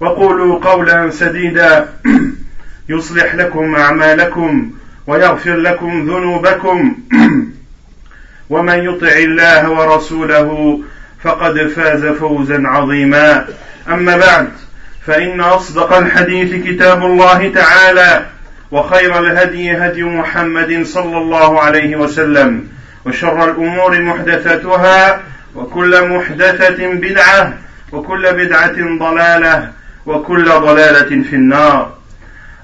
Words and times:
وقولوا 0.00 0.58
قولا 0.58 1.10
سديدا 1.10 1.88
يصلح 2.94 3.34
لكم 3.34 3.74
اعمالكم 3.74 4.70
ويغفر 5.06 5.56
لكم 5.56 6.00
ذنوبكم 6.08 6.94
ومن 8.50 8.78
يطع 8.84 9.08
الله 9.16 9.70
ورسوله 9.70 10.80
فقد 11.24 11.68
فاز 11.76 12.04
فوزا 12.06 12.62
عظيما 12.66 13.46
اما 13.88 14.16
بعد 14.16 14.48
فان 15.06 15.40
اصدق 15.40 15.92
الحديث 15.92 16.64
كتاب 16.66 17.04
الله 17.04 17.52
تعالى 17.54 18.26
وخير 18.70 19.18
الهدي 19.18 19.72
هدي 19.76 20.04
محمد 20.04 20.86
صلى 20.86 21.18
الله 21.18 21.60
عليه 21.62 21.96
وسلم 21.96 22.68
وشر 23.06 23.50
الامور 23.50 24.02
محدثاتها 24.02 25.20
وكل 25.54 26.08
محدثه 26.08 26.86
بدعه 26.92 27.54
وكل 27.92 28.32
بدعه 28.32 28.96
ضلاله 28.98 29.77
وكل 30.08 30.44
ضلالة 30.44 31.22
في 31.22 31.36
النار 31.36 31.90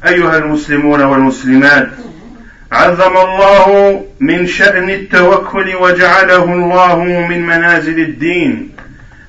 أيها 0.07 0.39
المسلمون 0.39 1.01
والمسلمات 1.01 1.89
عظم 2.73 3.17
الله 3.17 4.05
من 4.21 4.47
شأن 4.47 4.91
التوكل 4.91 5.75
وجعله 5.75 6.45
الله 6.45 7.03
من 7.05 7.47
منازل 7.47 7.99
الدين 8.01 8.71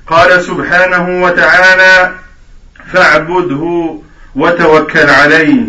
قال 0.06 0.42
سبحانه 0.42 1.22
وتعالى 1.22 2.10
فاعبده 2.92 3.96
وتوكل 4.36 5.10
عليه 5.10 5.60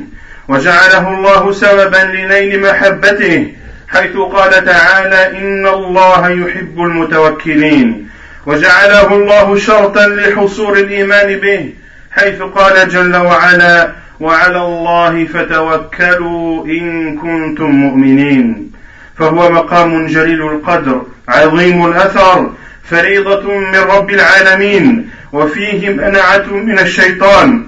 وجعله 0.47 1.13
الله 1.17 1.51
سببا 1.51 2.11
لنيل 2.15 2.61
محبته 2.61 3.53
حيث 3.87 4.15
قال 4.17 4.65
تعالى 4.65 5.37
ان 5.37 5.67
الله 5.67 6.29
يحب 6.29 6.81
المتوكلين 6.81 8.09
وجعله 8.45 9.13
الله 9.13 9.55
شرطا 9.57 10.07
لحصول 10.07 10.77
الايمان 10.77 11.37
به 11.39 11.71
حيث 12.17 12.41
قال 12.41 12.89
جل 12.89 13.15
وعلا 13.15 13.89
وعلى 14.19 14.57
الله 14.61 15.25
فتوكلوا 15.25 16.65
ان 16.65 17.17
كنتم 17.17 17.65
مؤمنين 17.71 18.71
فهو 19.19 19.51
مقام 19.51 20.07
جليل 20.07 20.41
القدر 20.41 21.01
عظيم 21.27 21.85
الاثر 21.85 22.51
فريضه 22.83 23.41
من 23.57 23.75
رب 23.75 24.09
العالمين 24.09 25.09
وفيه 25.33 25.89
منعه 25.89 26.45
من 26.53 26.79
الشيطان 26.79 27.65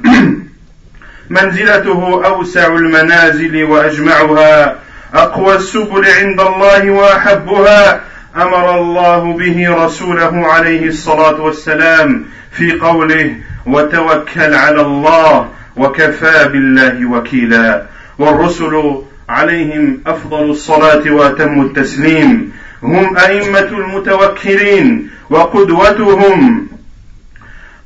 منزلته 1.39 2.21
اوسع 2.25 2.67
المنازل 2.67 3.63
واجمعها 3.63 4.75
اقوى 5.13 5.55
السبل 5.55 6.05
عند 6.21 6.41
الله 6.41 6.91
واحبها 6.91 8.01
امر 8.35 8.79
الله 8.81 9.33
به 9.33 9.85
رسوله 9.85 10.47
عليه 10.47 10.85
الصلاه 10.87 11.41
والسلام 11.41 12.25
في 12.51 12.71
قوله 12.79 13.35
وتوكل 13.65 14.53
على 14.53 14.81
الله 14.81 15.49
وكفى 15.77 16.47
بالله 16.51 17.09
وكيلا 17.11 17.83
والرسل 18.19 19.01
عليهم 19.29 19.99
افضل 20.07 20.43
الصلاه 20.49 21.11
واتم 21.11 21.61
التسليم 21.61 22.51
هم 22.83 23.17
ائمه 23.17 23.59
المتوكلين 23.59 25.09
وقدوتهم 25.29 26.67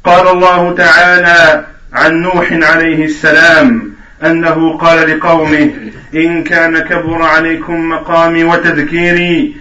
قال 0.03 0.27
الله 0.27 0.75
تعالى 0.77 1.65
عن 1.93 2.21
نوح 2.21 2.49
عليه 2.51 3.05
السلام 3.05 3.91
انه 4.25 4.77
قال 4.77 5.09
لقومه 5.17 5.71
ان 6.15 6.43
كان 6.43 6.77
كبر 6.79 7.21
عليكم 7.23 7.89
مقامي 7.89 8.43
وتذكيري 8.43 9.55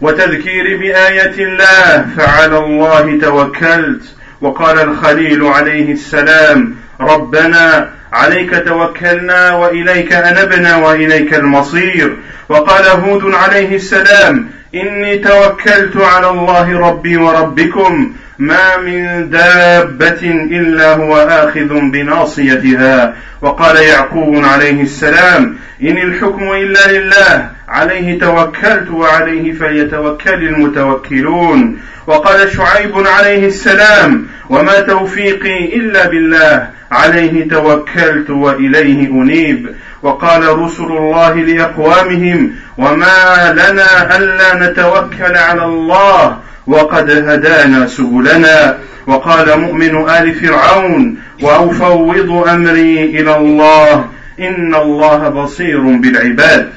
وتذكيري 0.00 0.76
بايه 0.76 1.34
الله 1.44 2.06
فعلى 2.16 2.58
الله 2.58 3.18
توكلت 3.22 4.02
وقال 4.40 4.78
الخليل 4.78 5.42
عليه 5.44 5.92
السلام 5.92 6.74
ربنا 7.00 7.90
عليك 8.12 8.62
توكلنا 8.66 9.52
واليك 9.54 10.12
انبنا 10.12 10.76
واليك 10.76 11.34
المصير 11.34 12.16
وقال 12.48 12.84
هود 12.84 13.34
عليه 13.34 13.76
السلام 13.76 14.48
إني 14.74 15.18
توكلت 15.18 15.96
على 15.96 16.30
الله 16.30 16.78
ربي 16.88 17.16
وربكم 17.16 18.12
ما 18.38 18.76
من 18.76 19.30
دابة 19.30 20.22
إلا 20.50 20.94
هو 20.94 21.16
آخذ 21.16 21.68
بناصيتها 21.92 23.14
وقال 23.42 23.76
يعقوب 23.76 24.44
عليه 24.44 24.82
السلام 24.82 25.54
إن 25.82 25.98
الحكم 25.98 26.52
إلا 26.52 26.92
لله 26.92 27.48
عليه 27.68 28.18
توكلت 28.20 28.90
وعليه 28.90 29.52
فليتوكل 29.52 30.42
المتوكلون 30.48 31.78
وقال 32.06 32.52
شعيب 32.56 33.06
عليه 33.06 33.46
السلام 33.46 34.26
وما 34.50 34.80
توفيقي 34.80 35.76
إلا 35.76 36.08
بالله 36.08 36.68
عليه 36.92 37.48
توكلت 37.48 38.30
وإليه 38.30 39.08
أنيب 39.10 39.66
وقال 40.06 40.58
رسل 40.58 40.84
الله 40.84 41.34
لأقوامهم 41.34 42.52
وما 42.78 43.50
لنا 43.52 44.16
ألا 44.16 44.54
نتوكل 44.70 45.36
على 45.36 45.64
الله 45.64 46.38
وقد 46.66 47.10
هدانا 47.10 47.86
سبلنا 47.86 48.78
وقال 49.06 49.60
مؤمن 49.60 50.10
آل 50.10 50.34
فرعون 50.34 51.18
وأفوض 51.42 52.48
أمري 52.48 53.04
إلى 53.04 53.36
الله 53.36 53.94
إن 54.40 54.74
الله 54.74 55.28
بصير 55.28 55.80
بالعباد 55.82 56.72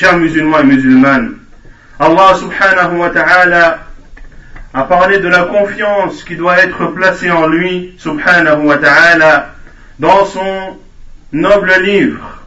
Chers 0.00 0.14
musulmans 0.16 0.60
et 0.60 0.62
musulmanes, 0.62 1.32
Allah 1.98 2.32
subhanahu 2.38 2.98
wa 2.98 3.08
ta'ala 3.10 3.80
a 4.72 4.82
parlé 4.84 5.18
de 5.18 5.26
la 5.26 5.42
confiance 5.56 6.22
qui 6.22 6.36
doit 6.36 6.58
être 6.58 6.86
placée 6.98 7.32
en 7.32 7.48
lui 7.48 7.96
subhanahu 7.98 8.64
wa 8.64 8.76
ta'ala 8.76 9.54
dans 9.98 10.24
son 10.24 10.78
noble 11.32 11.72
livre 11.82 12.40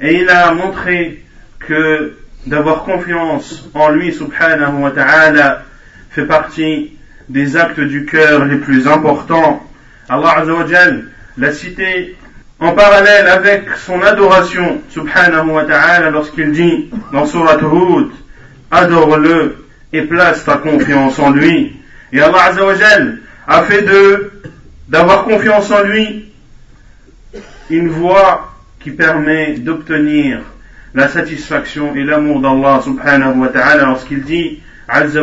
et 0.00 0.16
il 0.20 0.28
a 0.28 0.52
montré 0.52 1.22
que 1.60 2.14
d'avoir 2.46 2.82
confiance 2.84 3.68
en 3.72 3.88
lui 3.90 4.12
subhanahu 4.12 4.80
wa 4.82 4.90
ta'ala 4.90 5.62
fait 6.10 6.26
partie 6.26 6.92
des 7.28 7.56
actes 7.56 7.80
du 7.80 8.04
cœur 8.04 8.44
les 8.44 8.56
plus 8.56 8.86
importants. 8.86 9.62
Allah 10.08 10.44
l'a 11.38 11.52
cité 11.52 12.16
en 12.60 12.72
parallèle 12.72 13.26
avec 13.28 13.62
son 13.86 14.02
adoration 14.02 14.80
subhanahu 14.90 15.48
wa 15.50 15.64
ta'ala 15.64 16.10
lorsqu'il 16.10 16.50
dit 16.52 16.90
dans 17.12 17.26
Surat 17.26 17.58
Hud 17.58 18.08
adore-le 18.70 19.64
et 19.92 20.02
place 20.02 20.44
ta 20.44 20.56
confiance 20.56 21.18
en 21.18 21.30
lui. 21.30 21.76
Et 22.12 22.20
Allah 22.20 22.50
a 23.46 23.62
fait 23.62 23.82
de 23.82 24.32
d'avoir 24.88 25.24
confiance 25.24 25.70
en 25.70 25.82
lui 25.82 26.33
une 27.70 27.88
voie 27.88 28.52
qui 28.80 28.90
permet 28.90 29.54
d'obtenir 29.54 30.40
la 30.94 31.08
satisfaction 31.08 31.94
et 31.94 32.04
l'amour 32.04 32.40
d'Allah 32.40 32.80
subhanahu 32.84 33.38
wa 33.38 33.48
ta'ala 33.48 33.86
lorsqu'il 33.86 34.22
dit 34.22 34.60
Azza 34.86 35.20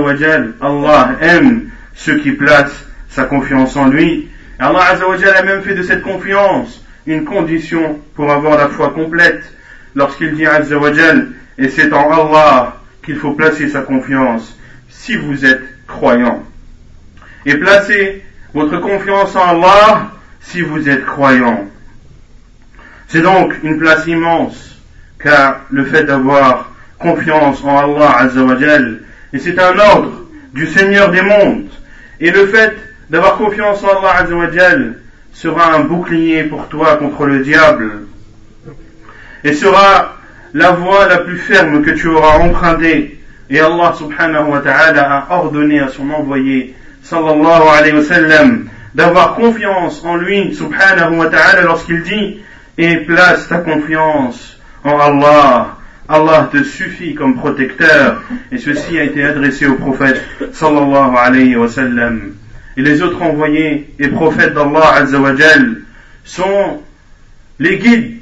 Allah 0.60 1.16
aime 1.22 1.70
ceux 1.94 2.18
qui 2.18 2.32
placent 2.32 2.86
sa 3.10 3.26
confiance 3.26 3.76
en 3.76 3.88
lui. 3.88 4.28
Allah 4.58 4.86
Azza 4.92 5.06
a 5.38 5.44
même 5.44 5.62
fait 5.62 5.76
de 5.76 5.84
cette 5.84 6.02
confiance 6.02 6.84
une 7.06 7.26
condition 7.26 8.00
pour 8.16 8.32
avoir 8.32 8.58
la 8.58 8.68
foi 8.70 8.90
complète. 8.90 9.42
Lorsqu'il 9.96 10.34
dit 10.34 10.46
Azza 10.46 10.78
et 11.58 11.70
c'est 11.70 11.94
en 11.94 12.10
Allah 12.12 12.78
qu'il 13.06 13.18
faut 13.18 13.34
placer 13.34 13.70
sa 13.70 13.82
confiance 13.82 14.58
si 14.90 15.16
vous 15.16 15.46
êtes 15.46 15.62
croyant. 15.88 16.44
Et 17.46 17.56
placez 17.58 18.24
votre 18.54 18.78
confiance 18.80 19.36
en 19.36 19.48
Allah 19.60 20.12
si 20.42 20.62
vous 20.62 20.90
êtes 20.90 21.06
croyant. 21.06 21.68
C'est 23.12 23.22
donc 23.22 23.54
une 23.62 23.78
place 23.78 24.08
immense, 24.08 24.78
car 25.22 25.66
le 25.70 25.84
fait 25.84 26.06
d'avoir 26.06 26.72
confiance 26.98 27.62
en 27.62 27.78
Allah 27.78 28.20
Azzawajal, 28.20 29.00
et 29.34 29.38
c'est 29.40 29.60
un 29.60 29.78
ordre 29.78 30.22
du 30.54 30.66
Seigneur 30.68 31.12
des 31.12 31.22
mondes, 31.22 31.66
et 32.22 32.32
le 32.32 32.48
fait 32.48 32.74
d'avoir 33.10 33.36
confiance 33.36 33.84
en 33.84 33.98
Allah 34.00 34.16
Azzawajal 34.22 34.96
sera 35.34 35.74
un 35.76 35.82
bouclier 35.82 36.46
pour 36.46 36.70
toi 36.70 36.96
contre 36.96 37.26
le 37.26 37.40
diable, 37.40 37.92
et 39.44 39.52
sera 39.52 40.16
la 40.54 40.72
voie 40.72 41.06
la 41.10 41.18
plus 41.18 41.36
ferme 41.38 41.84
que 41.84 41.92
tu 41.92 42.08
auras 42.08 42.38
empruntée, 42.38 43.20
et 43.50 43.60
Allah 43.60 43.94
subhanahu 43.98 44.48
wa 44.52 44.60
ta'ala 44.60 45.26
a 45.30 45.36
ordonné 45.36 45.82
à 45.82 45.90
son 45.90 46.10
envoyé, 46.12 46.76
sallallahu 47.04 47.64
alayhi 47.78 47.96
wa 47.98 48.04
sallam, 48.06 48.68
d'avoir 48.96 49.36
confiance 49.36 50.02
en 50.06 50.16
lui, 50.16 50.56
subhanahu 50.56 51.18
wa 51.18 51.26
ta'ala, 51.28 51.64
lorsqu'il 51.64 52.04
dit, 52.04 52.38
et 52.82 52.98
place 53.06 53.48
ta 53.48 53.60
confiance 53.60 54.60
en 54.84 54.98
Allah. 55.00 55.78
Allah 56.10 56.50
te 56.52 56.64
suffit 56.64 57.14
comme 57.14 57.36
protecteur. 57.36 58.24
Et 58.52 58.58
ceci 58.58 58.98
a 58.98 59.04
été 59.04 59.24
adressé 59.24 59.68
au 59.68 59.76
prophète 59.76 60.20
sallallahu 60.52 61.16
alayhi 61.16 61.56
wa 61.56 61.68
sallam. 61.70 62.34
Et 62.76 62.82
les 62.82 63.02
autres 63.04 63.22
envoyés 63.22 63.94
et 64.00 64.08
prophètes 64.08 64.54
d'Allah 64.56 65.06
sont 66.26 66.82
les 67.60 67.78
guides 67.78 68.22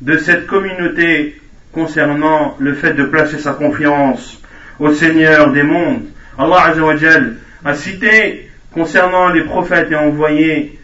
de 0.00 0.16
cette 0.16 0.46
communauté 0.46 1.38
concernant 1.72 2.56
le 2.58 2.72
fait 2.72 2.94
de 2.94 3.04
placer 3.04 3.38
sa 3.38 3.52
confiance 3.52 4.40
au 4.78 4.90
Seigneur 4.92 5.52
des 5.52 5.62
mondes. 5.64 6.06
Allah 6.38 6.68
azawajal 6.68 7.34
a 7.66 7.74
cité 7.74 8.48
concernant 8.72 9.28
les 9.28 9.44
prophètes 9.44 9.88
et 9.90 9.96
envoyés 9.96 10.78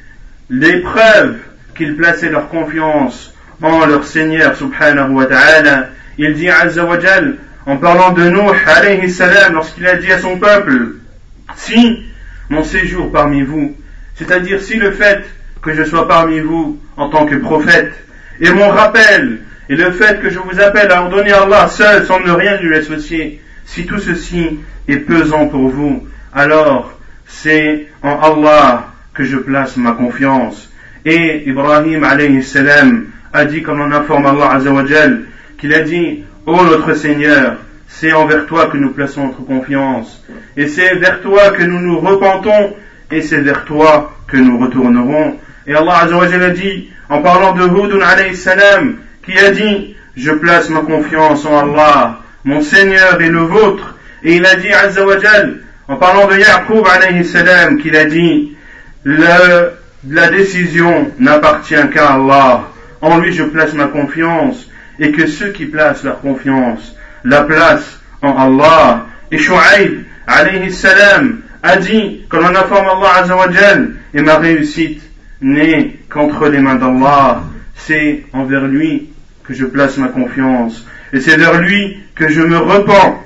l'épreuve 0.50 1.36
qu'ils 1.76 1.96
plaçaient 1.96 2.30
leur 2.30 2.48
confiance 2.48 3.32
en 3.62 3.84
leur 3.86 4.04
Seigneur 4.04 4.56
subhanahu 4.56 5.10
wa 5.12 5.26
ta'ala. 5.26 5.90
Il 6.18 6.34
dit 6.34 6.48
Azza 6.48 6.84
wa 6.84 6.98
en 7.66 7.76
parlant 7.78 8.12
de 8.12 8.28
nous, 8.28 8.48
alayhi 8.66 9.10
salam 9.10 9.54
lorsqu'il 9.54 9.86
a 9.86 9.96
dit 9.96 10.10
à 10.12 10.18
son 10.20 10.38
peuple 10.38 10.76
Si 11.56 12.04
mon 12.48 12.62
séjour 12.62 13.10
parmi 13.12 13.42
vous, 13.42 13.74
c'est-à-dire 14.14 14.60
si 14.62 14.76
le 14.76 14.92
fait 14.92 15.24
que 15.62 15.74
je 15.74 15.82
sois 15.84 16.06
parmi 16.06 16.40
vous 16.40 16.78
en 16.96 17.08
tant 17.08 17.26
que 17.26 17.34
prophète 17.34 17.92
et 18.40 18.50
mon 18.50 18.68
rappel 18.68 19.40
et 19.68 19.74
le 19.74 19.90
fait 19.90 20.20
que 20.22 20.30
je 20.30 20.38
vous 20.38 20.60
appelle 20.60 20.92
à 20.92 21.02
ordonner 21.02 21.32
Allah 21.32 21.66
seul 21.68 22.06
sans 22.06 22.20
ne 22.20 22.30
rien 22.30 22.56
lui 22.60 22.76
associer, 22.76 23.42
si 23.64 23.84
tout 23.84 23.98
ceci 23.98 24.60
est 24.86 24.98
pesant 24.98 25.48
pour 25.48 25.68
vous, 25.68 26.06
alors 26.32 26.92
c'est 27.26 27.88
en 28.02 28.20
Allah 28.20 28.92
que 29.12 29.24
je 29.24 29.36
place 29.36 29.76
ma 29.76 29.90
confiance. 29.92 30.70
Et 31.08 31.44
Ibrahim 31.48 32.02
alayhi 32.02 32.42
salam 32.42 33.04
a 33.32 33.44
dit, 33.44 33.62
comme 33.62 33.80
on 33.80 33.92
informe 33.92 34.26
Allah 34.26 34.54
azawajal, 34.54 35.20
qu'il 35.58 35.72
a 35.72 35.80
dit, 35.80 36.24
Ô 36.46 36.56
notre 36.64 36.94
Seigneur, 36.94 37.56
c'est 37.86 38.12
envers 38.12 38.46
toi 38.46 38.66
que 38.66 38.76
nous 38.76 38.90
plaçons 38.90 39.28
notre 39.28 39.44
confiance, 39.44 40.20
et 40.56 40.66
c'est 40.66 40.96
vers 40.96 41.20
toi 41.22 41.50
que 41.56 41.62
nous 41.62 41.78
nous 41.78 42.00
repentons, 42.00 42.74
et 43.12 43.22
c'est 43.22 43.40
vers 43.40 43.64
toi 43.66 44.14
que 44.26 44.36
nous 44.36 44.58
retournerons. 44.58 45.36
Et 45.68 45.76
Allah 45.76 46.02
azawajal 46.02 46.42
a 46.42 46.50
dit, 46.50 46.90
en 47.08 47.22
parlant 47.22 47.52
de 47.52 47.62
Houdun 47.62 48.00
alayhi 48.00 48.34
salam, 48.34 48.94
qui 49.24 49.38
a 49.38 49.52
dit, 49.52 49.94
je 50.16 50.32
place 50.32 50.70
ma 50.70 50.80
confiance 50.80 51.46
en 51.46 51.72
Allah, 51.72 52.18
mon 52.44 52.62
Seigneur 52.62 53.22
et 53.22 53.28
le 53.28 53.42
vôtre. 53.42 53.96
Et 54.24 54.34
il 54.36 54.44
a 54.46 54.56
dit, 54.56 54.72
azawajal, 54.72 55.58
en 55.86 55.96
parlant 55.96 56.26
de 56.26 56.34
Yaqub 56.36 56.84
alayhi 56.84 57.24
salam, 57.24 57.78
qu'il 57.78 57.94
a 57.94 58.06
dit, 58.06 58.56
le 59.04 59.70
la 60.08 60.30
décision 60.30 61.12
n'appartient 61.18 61.74
qu'à 61.92 62.12
Allah. 62.14 62.68
En 63.02 63.18
lui 63.18 63.32
je 63.32 63.42
place 63.44 63.72
ma 63.74 63.86
confiance 63.88 64.68
et 64.98 65.12
que 65.12 65.26
ceux 65.26 65.50
qui 65.52 65.66
placent 65.66 66.04
leur 66.04 66.20
confiance 66.20 66.94
la 67.24 67.42
placent 67.42 68.00
en 68.22 68.34
Allah. 68.36 69.06
Et 69.32 69.38
Shu'aib, 69.38 70.04
alayhi 70.28 70.72
salam, 70.72 71.40
a 71.62 71.74
dit, 71.76 72.22
qu'on 72.30 72.44
a 72.44 72.50
informe 72.50 72.86
Allah 72.86 73.12
Azzawajal, 73.24 73.94
et 74.14 74.22
ma 74.22 74.36
réussite 74.36 75.02
n'est 75.40 75.96
qu'entre 76.08 76.46
les 76.48 76.60
mains 76.60 76.76
d'Allah, 76.76 77.42
c'est 77.74 78.24
envers 78.32 78.66
lui 78.66 79.08
que 79.42 79.52
je 79.54 79.64
place 79.66 79.96
ma 79.98 80.06
confiance, 80.08 80.86
et 81.12 81.20
c'est 81.20 81.36
vers 81.36 81.60
lui 81.60 81.96
que 82.14 82.28
je 82.28 82.40
me 82.42 82.56
repens. 82.58 83.20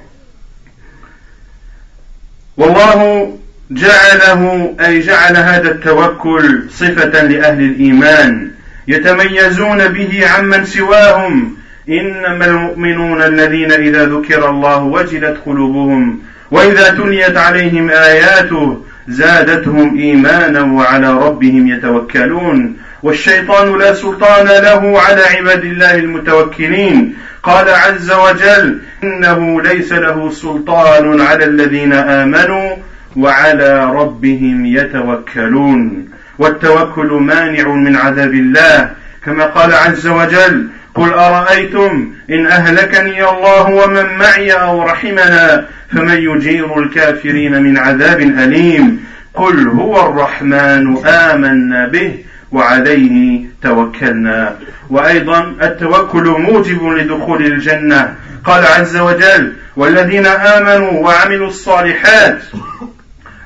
Wallahu 2.57 3.39
جعله 3.71 4.75
أي 4.87 5.01
جعل 5.01 5.37
هذا 5.37 5.71
التوكل 5.71 6.61
صفة 6.71 7.23
لأهل 7.23 7.61
الإيمان 7.61 8.51
يتميزون 8.89 9.89
به 9.89 10.29
عمن 10.29 10.65
سواهم 10.65 11.57
إنما 11.89 12.45
المؤمنون 12.47 13.23
الذين 13.23 13.73
إذا 13.73 14.05
ذكر 14.07 14.49
الله 14.51 14.79
وجلت 14.83 15.37
قلوبهم 15.47 16.21
وإذا 16.51 16.89
تليت 16.91 17.37
عليهم 17.37 17.91
آياته 17.91 18.85
زادتهم 19.09 19.99
إيمانا 19.99 20.61
وعلى 20.61 21.13
ربهم 21.13 21.67
يتوكلون 21.67 22.77
والشيطان 23.03 23.79
لا 23.79 23.95
سلطان 23.95 24.47
له 24.47 25.01
على 25.01 25.23
عباد 25.39 25.65
الله 25.65 25.95
المتوكلين 25.95 27.15
قال 27.43 27.69
عز 27.71 28.11
وجل 28.11 28.79
إنه 29.05 29.63
ليس 29.63 29.93
له 29.93 30.31
سلطان 30.31 31.21
على 31.21 31.45
الذين 31.45 31.93
آمنوا 31.93 32.71
وعلى 33.17 33.85
ربهم 33.85 34.67
يتوكلون 34.67 36.09
والتوكل 36.39 37.07
مانع 37.07 37.69
من 37.69 37.97
عذاب 37.97 38.35
الله 38.35 38.91
كما 39.27 39.45
قال 39.45 39.73
عز 39.75 40.07
وجل 40.07 40.67
قل 40.95 41.11
أرأيتم 41.13 42.11
إن 42.31 42.47
أهلكني 42.47 43.21
الله 43.25 43.69
ومن 43.71 44.19
معي 44.19 44.53
أو 44.53 44.83
رحمنا 44.83 45.67
فمن 45.93 46.17
يجير 46.17 46.79
الكافرين 46.79 47.63
من 47.63 47.79
عذاب 47.79 48.21
أليم 48.21 49.05
قل 49.35 49.69
هو 49.69 50.09
الرحمن 50.11 50.99
آمنا 51.07 51.87
به 51.89 52.15
وعليه 52.53 53.41
توكلنا 53.63 54.57
وأيضا 54.91 55.55
التوكل 55.63 56.25
موجب 56.39 56.89
لدخول 56.93 57.47
الجنة 57.47 58.15
قال 58.45 58.65
عز 58.65 58.97
وجل 58.97 59.53
والذين 59.77 60.27
آمنوا 60.27 60.93
وعملوا 60.93 61.49
الصالحات 61.49 62.43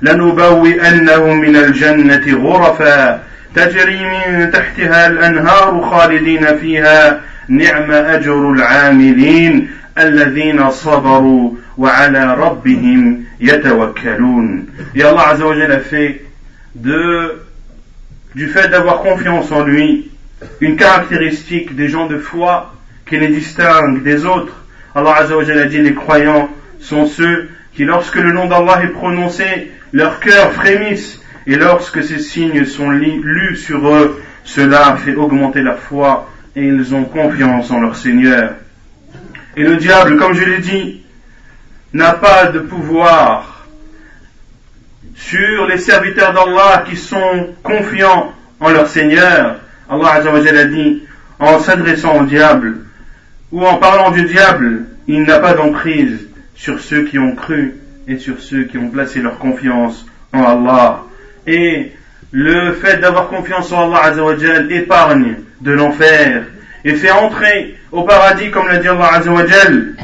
لنبوئنهم 0.05 1.41
من 1.41 1.56
الجنة 1.56 2.47
غرفا 2.49 3.23
تجري 3.55 4.05
من 4.29 4.51
تحتها 4.51 5.06
الأنهار 5.06 5.83
خالدين 5.91 6.56
فيها 6.58 7.20
نعم 7.49 7.91
أجر 7.91 8.51
العاملين 8.53 9.70
الذين 9.99 10.70
صبروا 10.70 11.51
وعلى 11.79 12.34
ربهم 12.34 13.20
يتوكلون 13.41 14.67
يا 14.94 15.11
الله 15.11 15.23
عز 15.23 15.43
وجل 15.43 15.73
a 15.73 15.81
fait 15.84 16.25
de, 16.75 17.32
du 18.34 18.49
fait 18.49 18.69
d'avoir 18.69 19.01
confiance 19.01 19.53
en 19.53 19.63
lui 19.65 20.11
une 20.61 20.77
caractéristique 20.77 21.77
des 21.77 21.89
gens 21.89 22.06
de 22.06 22.19
foi 22.19 22.75
qui 23.08 23.17
les 23.19 23.29
distingue 23.29 24.03
des 24.03 24.25
autres 24.27 24.65
Allah 24.94 25.15
Azza 25.20 25.37
wa 25.37 25.44
Jalla 25.44 25.65
dit 25.67 25.79
les 25.82 25.94
croyants 25.94 26.51
sont 26.81 27.06
ceux 27.06 27.49
qui 27.75 27.84
lorsque 27.84 28.17
le 28.17 28.32
nom 28.32 28.46
d'Allah 28.46 28.82
est 28.84 28.94
prononcé 29.03 29.70
leurs 29.94 30.19
cœurs 30.19 30.53
frémissent, 30.53 31.20
et 31.46 31.55
lorsque 31.56 32.03
ces 32.03 32.19
signes 32.19 32.65
sont 32.65 32.91
lus 32.91 33.56
sur 33.56 33.89
eux, 33.89 34.20
cela 34.43 34.96
fait 34.96 35.15
augmenter 35.15 35.63
la 35.63 35.77
foi, 35.77 36.29
et 36.56 36.65
ils 36.65 36.94
ont 36.96 37.05
confiance 37.05 37.70
en 37.70 37.81
leur 37.81 37.94
Seigneur. 37.96 38.55
Et 39.56 39.63
le 39.63 39.77
diable, 39.77 40.17
comme 40.17 40.34
je 40.34 40.43
l'ai 40.44 40.58
dit, 40.58 41.03
n'a 41.93 42.13
pas 42.13 42.46
de 42.46 42.58
pouvoir 42.58 43.67
sur 45.15 45.67
les 45.69 45.79
serviteurs 45.79 46.32
d'Allah 46.32 46.84
qui 46.89 46.96
sont 46.96 47.55
confiants 47.63 48.32
en 48.58 48.70
leur 48.70 48.89
Seigneur. 48.89 49.60
Allah 49.89 50.13
a 50.24 50.65
dit, 50.65 51.05
en 51.39 51.60
s'adressant 51.60 52.22
au 52.22 52.27
diable, 52.27 52.79
ou 53.53 53.65
en 53.65 53.77
parlant 53.77 54.10
du 54.10 54.24
diable, 54.24 54.86
il 55.06 55.22
n'a 55.22 55.39
pas 55.39 55.55
d'emprise 55.55 56.27
sur 56.56 56.81
ceux 56.81 57.05
qui 57.05 57.17
ont 57.19 57.36
cru 57.36 57.74
et 58.06 58.19
sur 58.19 58.41
ceux 58.41 58.65
qui 58.65 58.79
ont 58.79 58.89
placé 58.91 59.20
leur 59.20 59.39
confiance 59.39 60.06
en 60.32 60.43
Allah. 60.44 61.03
Et 61.46 61.93
le 62.32 62.73
fait 62.73 62.99
d'avoir 62.99 63.29
confiance 63.29 63.70
en 63.73 63.89
Allah 63.91 64.05
Azzawajal 64.11 64.70
épargne 64.73 65.37
de 65.61 65.73
l'enfer 65.73 66.44
et 66.84 66.94
fait 66.94 67.11
entrer 67.11 67.77
au 67.93 68.03
paradis 68.03 68.51
comme 68.51 68.69
l'a 68.69 68.79
dit 68.79 68.89
Allah 68.89 69.15
Azzawajal. 69.15 69.94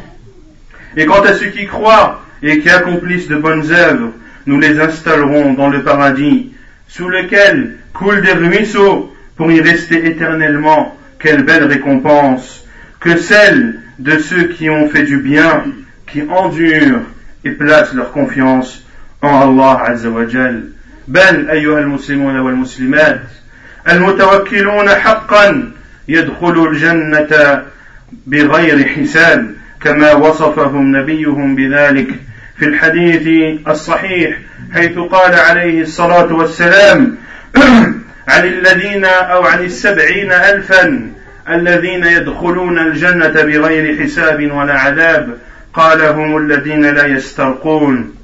Et 0.96 1.06
quant 1.06 1.22
à 1.22 1.34
ceux 1.34 1.46
qui 1.48 1.66
croient 1.66 2.22
et 2.42 2.60
qui 2.60 2.70
accomplissent 2.70 3.28
de 3.28 3.36
bonnes 3.36 3.70
œuvres, 3.70 4.12
nous 4.46 4.58
les 4.58 4.80
installerons 4.80 5.52
dans 5.54 5.68
le 5.68 5.82
paradis 5.82 6.52
sous 6.88 7.08
lequel 7.08 7.76
coulent 7.92 8.22
des 8.22 8.32
ruisseaux 8.32 9.12
pour 9.36 9.52
y 9.52 9.60
rester 9.60 10.06
éternellement. 10.06 10.96
Quelle 11.18 11.42
belle 11.44 11.64
récompense 11.64 12.64
que 13.00 13.16
celle 13.18 13.80
de 13.98 14.16
ceux 14.18 14.44
qui 14.44 14.70
ont 14.70 14.88
fait 14.88 15.02
du 15.02 15.18
bien, 15.18 15.64
qui 16.06 16.22
endurent 16.22 17.02
et 17.44 17.52
placent 17.52 17.94
leur 17.94 18.12
confiance 18.12 18.82
en 19.22 19.40
Allah 19.40 19.82
Azzawajal. 19.92 20.64
بل 21.08 21.50
أيها 21.50 21.80
المسلمون 21.80 22.38
والمسلمات 22.38 23.20
المتوكلون 23.88 24.88
حقا 24.88 25.70
يدخلوا 26.08 26.68
الجنة 26.70 27.62
بغير 28.26 28.86
حساب 28.88 29.50
كما 29.80 30.12
وصفهم 30.12 30.96
نبيهم 30.96 31.54
بذلك 31.54 32.06
في 32.58 32.64
الحديث 32.66 33.56
الصحيح 33.68 34.38
حيث 34.74 34.98
قال 34.98 35.34
عليه 35.34 35.80
الصلاة 35.82 36.32
والسلام 36.32 37.14
عن 38.28 38.44
الذين 38.44 39.04
أو 39.04 39.44
عن 39.46 39.64
السبعين 39.64 40.32
ألفا 40.32 41.10
الذين 41.50 42.04
يدخلون 42.04 42.78
الجنة 42.78 43.42
بغير 43.42 44.02
حساب 44.04 44.52
ولا 44.52 44.74
عذاب 44.78 45.36
قال 45.74 46.02
هم 46.02 46.36
الذين 46.36 46.82
لا 46.86 47.06
يسترقون 47.06 48.14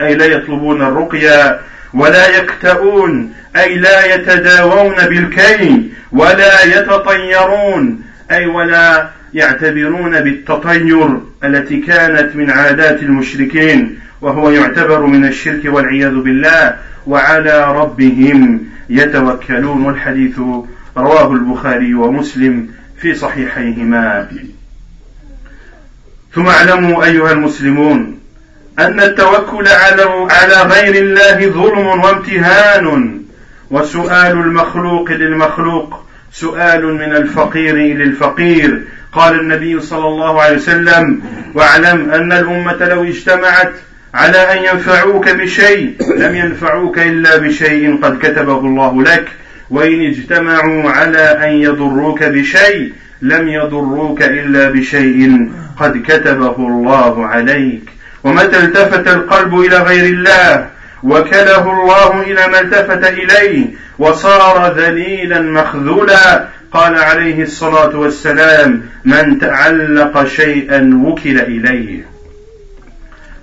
أي 0.00 0.14
لا 0.14 0.24
يطلبون 0.26 0.82
الرقية 0.82 1.60
ولا 1.94 2.28
يكتؤون 2.38 3.32
أي 3.56 3.74
لا 3.78 4.14
يتداوون 4.14 4.94
بالكي 5.06 5.82
ولا 6.12 6.64
يتطيرون 6.64 8.02
أي 8.30 8.46
ولا 8.46 9.08
يعتبرون 9.34 10.20
بالتطير 10.20 11.18
التي 11.44 11.76
كانت 11.80 12.36
من 12.36 12.50
عادات 12.50 13.02
المشركين 13.02 13.98
وهو 14.20 14.50
يعتبر 14.50 15.06
من 15.06 15.24
الشرك 15.24 15.60
والعياذ 15.64 16.14
بالله 16.14 16.74
وعلى 17.06 17.76
ربهم 17.76 18.60
يتوكلون 18.90 19.88
الحديث 19.90 20.38
رواه 20.96 21.32
البخاري 21.32 21.94
ومسلم 21.94 22.68
في 23.00 23.14
صحيحيهما 23.14 24.28
ثم 26.34 26.46
اعلموا 26.46 27.04
أيها 27.04 27.32
المسلمون 27.32 28.18
أن 28.78 29.00
التوكل 29.00 29.68
على 29.68 30.28
على 30.30 30.70
غير 30.72 30.94
الله 31.04 31.46
ظلم 31.50 31.78
وامتهان 31.86 33.18
وسؤال 33.70 34.32
المخلوق 34.32 35.10
للمخلوق 35.10 36.04
سؤال 36.32 36.94
من 36.94 37.16
الفقير 37.16 37.76
للفقير 37.76 38.82
قال 39.12 39.40
النبي 39.40 39.80
صلى 39.80 40.08
الله 40.08 40.42
عليه 40.42 40.56
وسلم 40.56 41.22
واعلم 41.54 42.10
أن 42.10 42.32
الأمة 42.32 42.88
لو 42.88 43.04
اجتمعت 43.04 43.70
على 44.14 44.38
أن 44.38 44.74
ينفعوك 44.76 45.28
بشيء 45.30 45.92
لم 46.16 46.34
ينفعوك 46.36 46.98
إلا 46.98 47.36
بشيء 47.36 47.98
قد 48.04 48.18
كتبه 48.18 48.58
الله 48.58 49.02
لك 49.02 49.24
وإن 49.70 50.00
اجتمعوا 50.06 50.90
على 50.90 51.18
أن 51.18 51.48
يضروك 51.52 52.22
بشيء 52.24 52.92
لم 53.22 53.48
يضروك 53.48 54.22
إلا 54.22 54.70
بشيء 54.70 55.50
قد 55.78 56.02
كتبه 56.06 56.56
الله 56.58 57.26
عليك 57.26 57.82
ومتى 58.24 58.58
التفت 58.58 59.08
القلب 59.08 59.60
إلى 59.60 59.76
غير 59.78 60.04
الله 60.04 60.68
وكله 61.02 61.60
الله 61.80 62.20
إلى 62.22 62.52
ما 62.52 62.60
التفت 62.60 63.04
إليه 63.04 63.66
وصار 63.98 64.74
ذليلا 64.78 65.40
مخذولا 65.40 66.48
قال 66.72 66.94
عليه 66.98 67.42
الصلاة 67.42 67.98
والسلام 67.98 68.82
من 69.04 69.38
تعلق 69.38 70.26
شيئا 70.26 71.00
وكل 71.04 71.38
إليه 71.40 72.14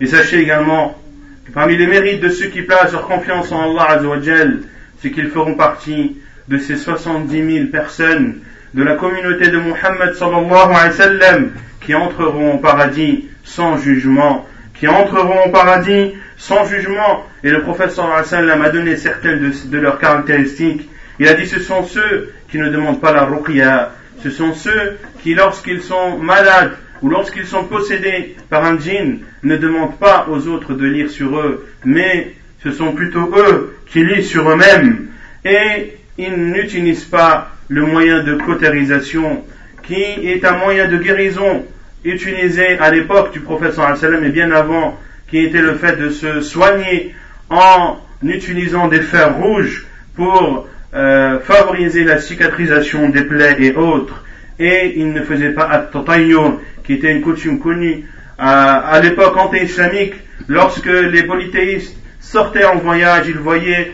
Et 0.04 0.08
sachez 0.08 0.40
également 0.40 0.98
que 1.46 1.52
parmi 1.52 1.78
les 1.78 1.86
mérites 1.86 2.22
de 2.22 2.30
ceux 2.30 2.48
qui 2.48 2.64
placent 2.64 2.92
leur 2.92 3.08
confiance 3.08 3.52
en 3.52 3.70
Allah 3.78 4.00
Azawajal, 4.00 4.62
c'est 5.02 5.12
qu'ils 5.12 5.30
feront 5.30 5.56
partie 5.56 6.18
de 6.48 6.58
ces 6.58 6.78
70 6.78 7.54
000 7.58 7.66
personnes 7.68 8.40
de 8.74 8.84
la 8.84 8.96
communauté 8.96 9.50
de 9.50 9.58
Muhammad 9.58 10.14
sallallahu 10.14 10.50
alayhi 10.50 10.90
wa 10.90 10.92
sallam 10.92 11.50
qui 11.86 11.96
entreront 11.96 12.54
au 12.56 12.58
paradis 12.58 13.26
sans 13.44 13.78
jugement, 13.78 14.46
qui 14.80 14.88
entreront 14.88 15.48
au 15.48 15.50
paradis 15.50 16.14
sans 16.38 16.66
jugement. 16.66 17.24
Et 17.44 17.50
le 17.50 17.62
prophète 17.62 17.92
sallallahu 17.92 18.18
alayhi 18.18 18.32
wa 18.32 18.38
sallam 18.38 18.62
a 18.62 18.70
donné 18.70 18.96
certaines 18.98 19.52
de, 19.68 19.78
leurs 19.78 20.00
caractéristiques. 20.00 20.90
Il 21.20 21.28
a 21.28 21.34
dit 21.34 21.48
ce 21.48 21.60
sont 21.60 21.84
ceux 21.84 22.34
qui 22.52 22.58
ne 22.60 22.70
demandent 22.70 23.02
pas 23.02 23.12
la 23.14 23.24
ruqya, 23.24 23.92
ce 24.24 24.30
sont 24.30 24.54
ceux 24.54 24.98
qui 25.24 25.34
lorsqu'ils 25.34 25.82
sont 25.82 26.18
malades 26.18 26.74
ou 27.02 27.10
lorsqu'ils 27.10 27.48
sont 27.48 27.64
possédés 27.64 28.36
par 28.50 28.64
un 28.66 28.78
djinn 28.78 29.20
ne 29.44 29.58
demandent 29.58 29.98
pas 29.98 30.28
aux 30.30 30.48
autres 30.48 30.74
de 30.76 30.86
lire 30.86 31.10
sur 31.10 31.40
eux, 31.40 31.68
mais 31.86 32.34
ce 32.64 32.72
sont 32.72 32.94
plutôt 32.94 33.32
eux 33.36 33.76
qui 33.88 34.04
lisent 34.06 34.28
sur 34.30 34.50
eux-mêmes 34.50 35.08
et 35.46 35.98
ils 36.18 36.34
n'utilisent 36.52 37.06
pas 37.06 37.50
le 37.68 37.86
moyen 37.86 38.24
de 38.24 38.36
cautérisation 38.36 39.44
qui 39.84 39.96
est 40.02 40.46
un 40.46 40.58
moyen 40.58 40.88
de 40.88 40.98
guérison 40.98 41.66
utilisé 42.04 42.78
à 42.80 42.92
l'époque 42.92 43.32
du 43.34 43.40
prophète 43.40 43.74
sallam 43.74 44.24
et 44.26 44.30
bien 44.30 44.52
avant 44.52 45.00
qui 45.30 45.40
était 45.40 45.62
le 45.62 45.74
fait 45.76 45.98
de 46.00 46.10
se 46.10 46.42
soigner 46.42 47.16
en 47.50 47.98
utilisant 48.24 48.88
des 48.88 49.02
fers 49.02 49.38
rouges 49.38 49.86
pour 50.16 50.68
euh, 50.94 51.40
favoriser 51.40 52.04
la 52.04 52.20
cicatrisation 52.20 53.10
des 53.10 53.24
plaies 53.24 53.56
et 53.60 53.74
autres 53.76 54.24
et 54.60 54.94
ils 54.98 55.12
ne 55.12 55.22
faisaient 55.24 55.54
pas 55.54 55.64
at-tatayyur 55.68 56.60
qui 56.84 56.94
était 56.94 57.12
une 57.12 57.22
coutume 57.22 57.60
connue 57.60 58.06
à, 58.38 58.76
euh, 58.76 58.98
à 58.98 59.00
l'époque 59.02 59.36
anti-islamique 59.38 60.14
lorsque 60.48 60.86
les 60.86 61.24
polythéistes 61.24 61.96
sortaient 62.22 62.64
en 62.64 62.78
voyage, 62.78 63.26
ils 63.28 63.38
voyaient, 63.38 63.92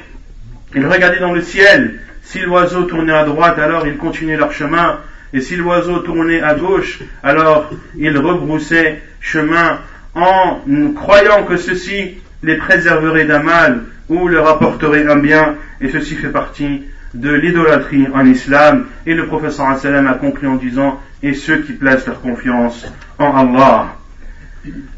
ils 0.75 0.85
regardaient 0.85 1.19
dans 1.19 1.33
le 1.33 1.41
ciel. 1.41 1.99
Si 2.23 2.39
l'oiseau 2.39 2.83
tournait 2.83 3.13
à 3.13 3.23
droite, 3.23 3.57
alors 3.57 3.87
ils 3.87 3.97
continuaient 3.97 4.35
leur 4.37 4.51
chemin. 4.51 4.97
Et 5.33 5.41
si 5.41 5.55
l'oiseau 5.55 5.99
tournait 5.99 6.41
à 6.41 6.53
gauche, 6.55 6.99
alors 7.23 7.71
ils 7.95 8.17
rebroussaient 8.17 9.01
chemin 9.21 9.79
en 10.13 10.59
croyant 10.95 11.43
que 11.43 11.57
ceci 11.57 12.15
les 12.43 12.57
préserverait 12.57 13.25
d'un 13.25 13.41
mal 13.43 13.81
ou 14.09 14.27
leur 14.27 14.47
apporterait 14.47 15.07
un 15.09 15.17
bien. 15.17 15.55
Et 15.81 15.89
ceci 15.89 16.15
fait 16.15 16.29
partie 16.29 16.83
de 17.13 17.31
l'idolâtrie 17.33 18.07
en 18.13 18.25
islam. 18.25 18.87
Et 19.05 19.13
le 19.13 19.25
professeur 19.27 19.67
a 19.67 20.13
compris 20.13 20.47
en 20.47 20.55
disant, 20.55 20.99
et 21.23 21.33
ceux 21.33 21.59
qui 21.61 21.73
placent 21.73 22.05
leur 22.07 22.21
confiance 22.21 22.85
en 23.19 23.33
Allah. 23.37 23.95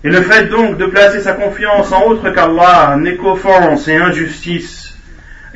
Et 0.03 0.09
le 0.09 0.21
fait 0.21 0.45
donc 0.47 0.77
de 0.77 0.85
placer 0.85 1.19
sa 1.21 1.33
confiance 1.33 1.91
en 1.91 2.05
autre 2.07 2.29
qu'Allah 2.31 2.97
n'est 2.99 3.15
qu'offense 3.15 3.87
et 3.87 3.95
injustice. 3.95 4.95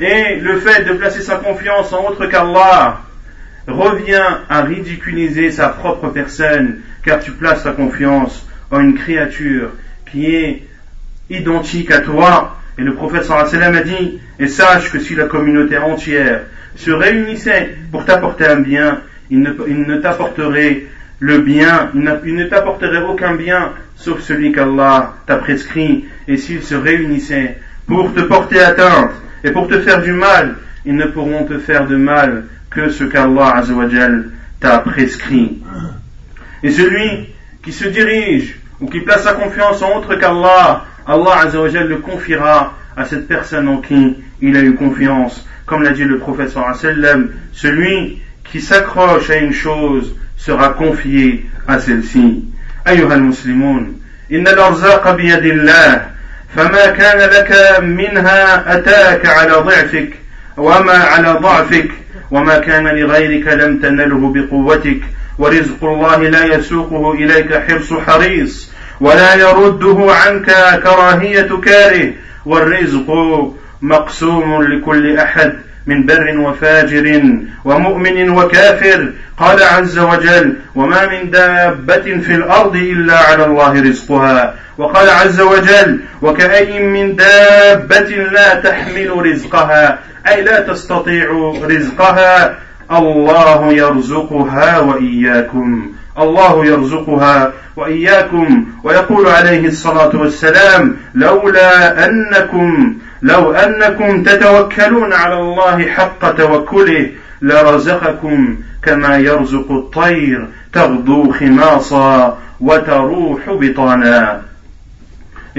Et 0.00 0.36
le 0.40 0.56
fait 0.58 0.84
de 0.84 0.92
placer 0.94 1.22
sa 1.22 1.36
confiance 1.36 1.92
en 1.92 2.08
autre 2.08 2.26
qu'Allah 2.26 3.02
revient 3.66 4.26
à 4.50 4.62
ridiculiser 4.62 5.50
sa 5.50 5.68
propre 5.68 6.08
personne, 6.08 6.80
car 7.04 7.20
tu 7.20 7.30
places 7.32 7.62
ta 7.64 7.72
confiance 7.72 8.46
en 8.70 8.80
une 8.80 8.94
créature 8.98 9.70
qui 10.10 10.26
est 10.34 10.62
identique 11.30 11.90
à 11.90 12.00
toi. 12.00 12.58
Et 12.76 12.82
le 12.82 12.94
prophète 12.94 13.24
sallallahu 13.24 13.76
a 13.78 13.82
dit, 13.82 14.20
et 14.40 14.48
sache 14.48 14.90
que 14.90 14.98
si 14.98 15.14
la 15.14 15.24
communauté 15.24 15.78
entière 15.78 16.42
se 16.76 16.90
réunissait 16.90 17.76
pour 17.92 18.04
t'apporter 18.04 18.46
un 18.46 18.56
bien, 18.60 18.98
il 19.30 19.40
ne, 19.40 19.50
il 19.68 19.82
ne 19.82 19.96
t'apporterait 19.98 20.84
le 21.20 21.38
bien, 21.38 21.90
il 21.94 22.34
ne 22.34 22.44
t'apporterait 22.44 23.02
aucun 23.02 23.34
bien 23.34 23.70
sauf 23.96 24.20
celui 24.20 24.52
qu'Allah 24.52 25.14
t'a 25.26 25.36
prescrit, 25.36 26.06
et 26.26 26.36
s'ils 26.36 26.62
se 26.62 26.74
réunissaient 26.74 27.58
pour 27.86 28.12
te 28.12 28.20
porter 28.22 28.58
atteinte 28.60 29.12
et 29.44 29.50
pour 29.52 29.68
te 29.68 29.78
faire 29.80 30.02
du 30.02 30.12
mal, 30.12 30.56
ils 30.84 30.96
ne 30.96 31.06
pourront 31.06 31.44
te 31.46 31.58
faire 31.58 31.86
de 31.86 31.96
mal 31.96 32.46
que 32.70 32.90
ce 32.90 33.04
qu'Allah 33.04 33.62
t'a 34.60 34.78
prescrit. 34.80 35.62
Et 36.62 36.70
celui 36.70 37.28
qui 37.62 37.72
se 37.72 37.86
dirige 37.86 38.56
ou 38.80 38.88
qui 38.88 39.00
place 39.00 39.22
sa 39.24 39.34
confiance 39.34 39.80
en 39.82 39.96
autre 39.98 40.16
qu'Allah, 40.16 40.84
Allah 41.06 41.40
azawajal 41.44 41.86
le 41.88 41.96
confiera 41.98 42.74
à 42.96 43.04
cette 43.04 43.28
personne 43.28 43.68
en 43.68 43.76
qui 43.78 44.16
il 44.40 44.56
a 44.56 44.62
eu 44.62 44.74
confiance. 44.74 45.46
Comme 45.66 45.82
l'a 45.82 45.90
dit 45.92 46.04
le 46.04 46.18
professeur 46.18 46.74
sallam, 46.76 47.30
celui 47.52 48.20
qui 48.50 48.60
s'accroche 48.60 49.30
à 49.30 49.36
une 49.36 49.52
chose, 49.52 50.14
sera 50.44 50.70
confiée 50.74 51.46
à 51.66 51.78
celle-ci. 51.80 52.44
أيها 52.88 53.14
المسلمون 53.14 54.00
إن 54.32 54.46
الأرزاق 54.48 55.14
بيد 55.16 55.44
الله 55.44 56.02
فما 56.56 56.86
كان 56.86 57.18
لك 57.18 57.56
منها 57.82 58.74
أتاك 58.78 59.26
على 59.26 59.50
ضعفك 59.52 60.08
وما 60.56 60.92
على 60.92 61.30
ضعفك 61.42 61.88
وما 62.30 62.58
كان 62.58 62.86
لغيرك 62.88 63.46
لم 63.52 63.78
تنله 63.80 64.32
بقوتك 64.34 64.96
ورزق 65.38 65.84
الله 65.84 66.18
لا 66.28 66.44
يسوقه 66.54 67.12
إليك 67.12 67.60
حرص 67.70 67.92
حريص 67.92 68.70
ولا 69.00 69.34
يرده 69.34 69.98
عنك 70.24 70.46
كراهية 70.84 71.60
كاره 71.66 72.08
والرزق 72.46 73.10
مقسوم 73.82 74.62
لكل 74.62 75.18
أحد 75.18 75.52
من 75.86 76.02
بر 76.06 76.38
وفاجر 76.40 77.20
ومؤمن 77.64 78.30
وكافر 78.30 79.12
قال 79.38 79.62
عز 79.62 79.98
وجل 79.98 80.54
وما 80.74 81.06
من 81.06 81.30
دابة 81.30 81.96
في 82.20 82.34
الأرض 82.34 82.76
إلا 82.76 83.18
على 83.18 83.44
الله 83.46 83.72
رزقها 83.82 84.54
وقال 84.78 85.10
عز 85.10 85.40
وجل 85.40 86.00
وكأي 86.22 86.82
من 86.86 87.16
دابة 87.16 88.08
لا 88.08 88.54
تحمل 88.60 89.12
رزقها 89.26 89.98
أي 90.28 90.42
لا 90.42 90.60
تستطيع 90.60 91.52
رزقها 91.62 92.58
الله 92.92 93.72
يرزقها 93.72 94.78
وإياكم 94.78 95.90
الله 96.18 96.66
يرزقها 96.66 97.52
وإياكم 97.76 98.64
ويقول 98.84 99.26
عليه 99.28 99.66
الصلاة 99.66 100.10
والسلام 100.16 100.96
لولا 101.14 102.04
أنكم 102.06 102.94
Et 103.26 103.30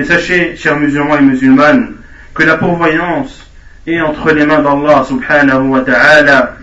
sachez, 0.04 0.56
chers 0.56 0.78
musulmans 0.80 1.18
et 1.18 1.22
musulmanes, 1.24 1.94
que 2.36 2.44
la 2.44 2.56
pourvoyance 2.58 3.50
est 3.88 4.00
entre 4.00 4.32
les 4.32 4.46
mains 4.46 4.60
d'Allah 4.62 5.04
subhanahu 5.08 5.68
wa 5.70 5.82
ta'ala. 5.82 6.58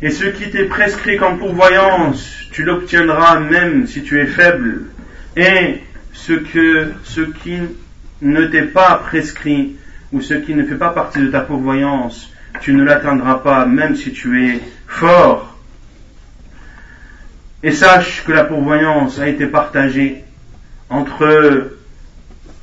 Et 0.00 0.08
ce 0.08 0.24
qui 0.24 0.48
t'est 0.50 0.64
prescrit 0.64 1.18
comme 1.18 1.36
pourvoyance, 1.36 2.26
tu 2.52 2.62
l'obtiendras 2.62 3.38
même 3.40 3.86
si 3.86 4.02
tu 4.02 4.18
es 4.18 4.26
faible. 4.28 4.84
Et 5.36 5.82
ce, 6.14 6.32
que, 6.32 6.92
ce 7.04 7.20
qui 7.20 7.58
ne 8.22 8.44
t'est 8.46 8.62
pas 8.62 8.96
prescrit 9.06 9.76
ou 10.12 10.20
ce 10.20 10.34
qui 10.34 10.54
ne 10.54 10.64
fait 10.64 10.76
pas 10.76 10.90
partie 10.90 11.18
de 11.20 11.28
ta 11.28 11.40
pourvoyance, 11.40 12.30
tu 12.60 12.72
ne 12.72 12.82
l'atteindras 12.84 13.36
pas 13.36 13.66
même 13.66 13.96
si 13.96 14.12
tu 14.12 14.46
es 14.54 14.60
fort. 14.86 15.58
Et 17.62 17.72
sache 17.72 18.22
que 18.26 18.32
la 18.32 18.44
pourvoyance 18.44 19.18
a 19.18 19.28
été 19.28 19.46
partagée 19.46 20.24
entre 20.88 21.70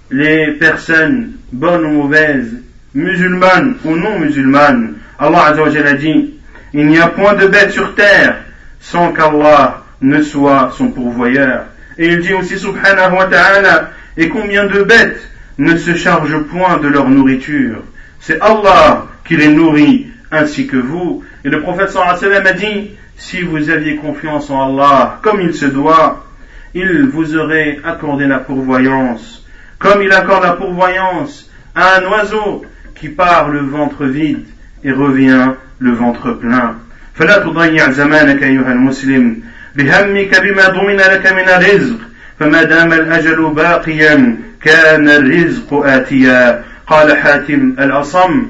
les 0.10 0.52
personnes 0.54 1.34
bonnes 1.52 1.86
ou 1.86 1.92
mauvaises, 2.04 2.54
musulmanes 2.96 3.76
ou 3.84 3.96
non 3.98 4.20
musulmanes. 4.20 4.94
Allah 5.20 5.48
a 5.58 5.94
dit, 5.96 6.34
il 6.74 6.88
n'y 6.88 6.98
a 7.00 7.08
point 7.08 7.34
de 7.36 7.48
bête 7.48 7.72
sur 7.72 7.94
terre 7.96 8.38
sans 8.80 9.14
qu'Allah 9.14 9.84
ne 10.02 10.22
soit 10.22 10.72
son 10.78 10.90
pourvoyeur. 10.90 11.66
Et 11.98 12.08
il 12.08 12.20
dit 12.22 12.34
aussi 12.34 12.58
subhanahu 12.58 13.14
wa 13.16 13.26
ta'ala, 13.28 13.92
et 14.18 14.28
combien 14.30 14.66
de 14.68 14.82
bêtes 14.84 15.22
ne 15.58 15.78
se 15.78 15.96
chargent 15.96 16.44
point 16.44 16.78
de 16.78 16.88
leur 16.88 17.08
nourriture. 17.10 17.84
C'est 18.20 18.42
Allah 18.42 19.06
qui 19.26 19.36
les 19.38 19.50
nourrit 19.50 20.08
ainsi 20.32 20.68
que 20.68 20.78
vous. 20.78 21.24
Et 21.46 21.50
le 21.50 21.62
prophète 21.62 21.90
sallallahu 21.90 22.48
a 22.48 22.54
dit, 22.54 22.92
si 23.18 23.42
vous 23.42 23.70
aviez 23.70 23.96
confiance 23.98 24.50
en 24.50 24.70
Allah 24.76 25.20
comme 25.22 25.42
il 25.42 25.54
se 25.54 25.66
doit, 25.66 26.26
il 26.74 27.04
vous 27.04 27.36
aurait 27.38 27.80
accordé 27.86 28.26
la 28.26 28.40
pourvoyance, 28.40 29.46
comme 29.78 30.02
il 30.02 30.12
accorde 30.12 30.44
la 30.44 30.54
pourvoyance 30.54 31.50
à 31.76 31.98
un 32.00 32.06
oiseau 32.10 32.66
qui 32.96 33.10
part 33.10 33.50
le 33.50 33.60
ventre 33.62 34.06
vide 34.06 34.46
et 34.84 34.92
revient 34.92 35.52
le 35.80 35.92
ventre 35.92 36.32
plein. 36.32 36.78
فلا 37.16 37.38
تضيع 37.40 37.92
زمانك 37.92 38.44
أيها 38.44 38.72
المسلم 38.72 39.38
بهمك 39.76 40.42
بما 40.42 40.66
ضمن 40.74 40.98
لك 40.98 42.04
al 42.42 44.38
كان 44.64 45.10
الرزق 45.10 45.74
آتيا 45.74 46.64
قال 46.88 47.18
حاتم 47.18 47.76
الأصم 47.80 48.46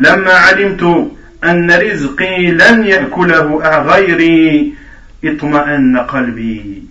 لما 0.00 0.32
علمت 0.34 1.10
أن 1.44 1.70
رزقي 1.70 2.46
لن 2.50 2.86
يأكله 2.86 3.56
غيري 3.88 4.74
اطمأن 5.24 5.96
قلبي 5.98 6.82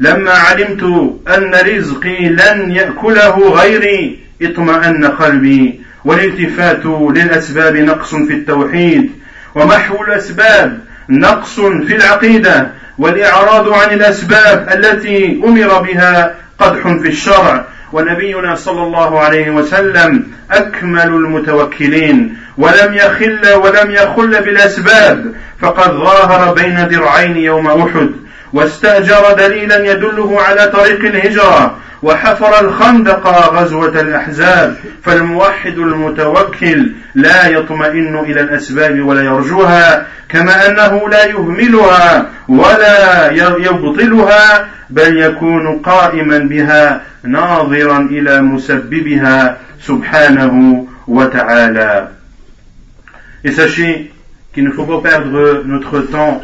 لما 0.00 0.30
علمت 0.32 0.82
أن 1.28 1.54
رزقي 1.54 2.28
لن 2.28 2.70
يأكله 2.72 3.48
غيري 3.50 4.18
اطمأن 4.42 5.04
قلبي 5.04 5.80
والالتفات 6.04 6.80
للأسباب 6.86 7.76
نقص 7.76 8.14
في 8.14 8.32
التوحيد 8.32 9.10
ومحو 9.54 10.04
الأسباب 10.04 10.78
نقص 11.08 11.60
في 11.60 11.96
العقيدة 11.96 12.68
والإعراض 12.98 13.72
عن 13.72 13.90
الأسباب 13.94 14.68
التي 14.78 15.40
أمر 15.46 15.82
بها 15.82 16.41
قدح 16.58 16.82
في 16.88 17.08
الشرع 17.08 17.64
ونبينا 17.92 18.54
صلى 18.54 18.82
الله 18.82 19.20
عليه 19.20 19.50
وسلم 19.50 20.26
أكمل 20.50 21.00
المتوكلين 21.00 22.36
ولم 22.58 22.94
يخل 22.94 23.48
ولم 23.54 23.90
يخل 23.90 24.30
بالأسباب 24.42 25.34
فقد 25.60 25.90
ظاهر 25.90 26.54
بين 26.54 26.88
درعين 26.88 27.36
يوم 27.36 27.66
أحد 27.66 28.10
واستأجر 28.52 29.32
دليلا 29.38 29.92
يدله 29.92 30.42
على 30.42 30.66
طريق 30.66 31.00
الهجرة 31.00 31.76
وحفر 32.02 32.60
الخندق 32.64 33.26
غزوة 33.28 34.00
الأحزاب 34.00 34.76
فالموحد 35.02 35.78
المتوكل 35.78 36.92
لا 37.14 37.48
يطمئن 37.48 38.18
إلى 38.18 38.40
الأسباب 38.40 39.00
ولا 39.06 39.22
يرجوها 39.22 40.06
كما 40.28 40.66
أنه 40.68 41.08
لا 41.08 41.24
يهملها 41.24 42.26
ولا 42.48 43.30
يبطلها 43.60 44.68
بل 44.90 45.18
يكون 45.22 45.78
قائما 45.78 46.38
بها 46.38 47.02
ناظرا 47.24 47.98
إلى 48.10 48.42
مسببها 48.42 49.56
سبحانه 49.82 50.86
وتعالى 51.08 52.04
Et 53.44 53.50
sachez 53.50 54.12
qu'il 54.54 54.62
ne 54.64 54.70
faut 54.70 54.84
pas 54.86 55.00
perdre 55.00 55.62
notre 55.66 56.00
temps 56.02 56.40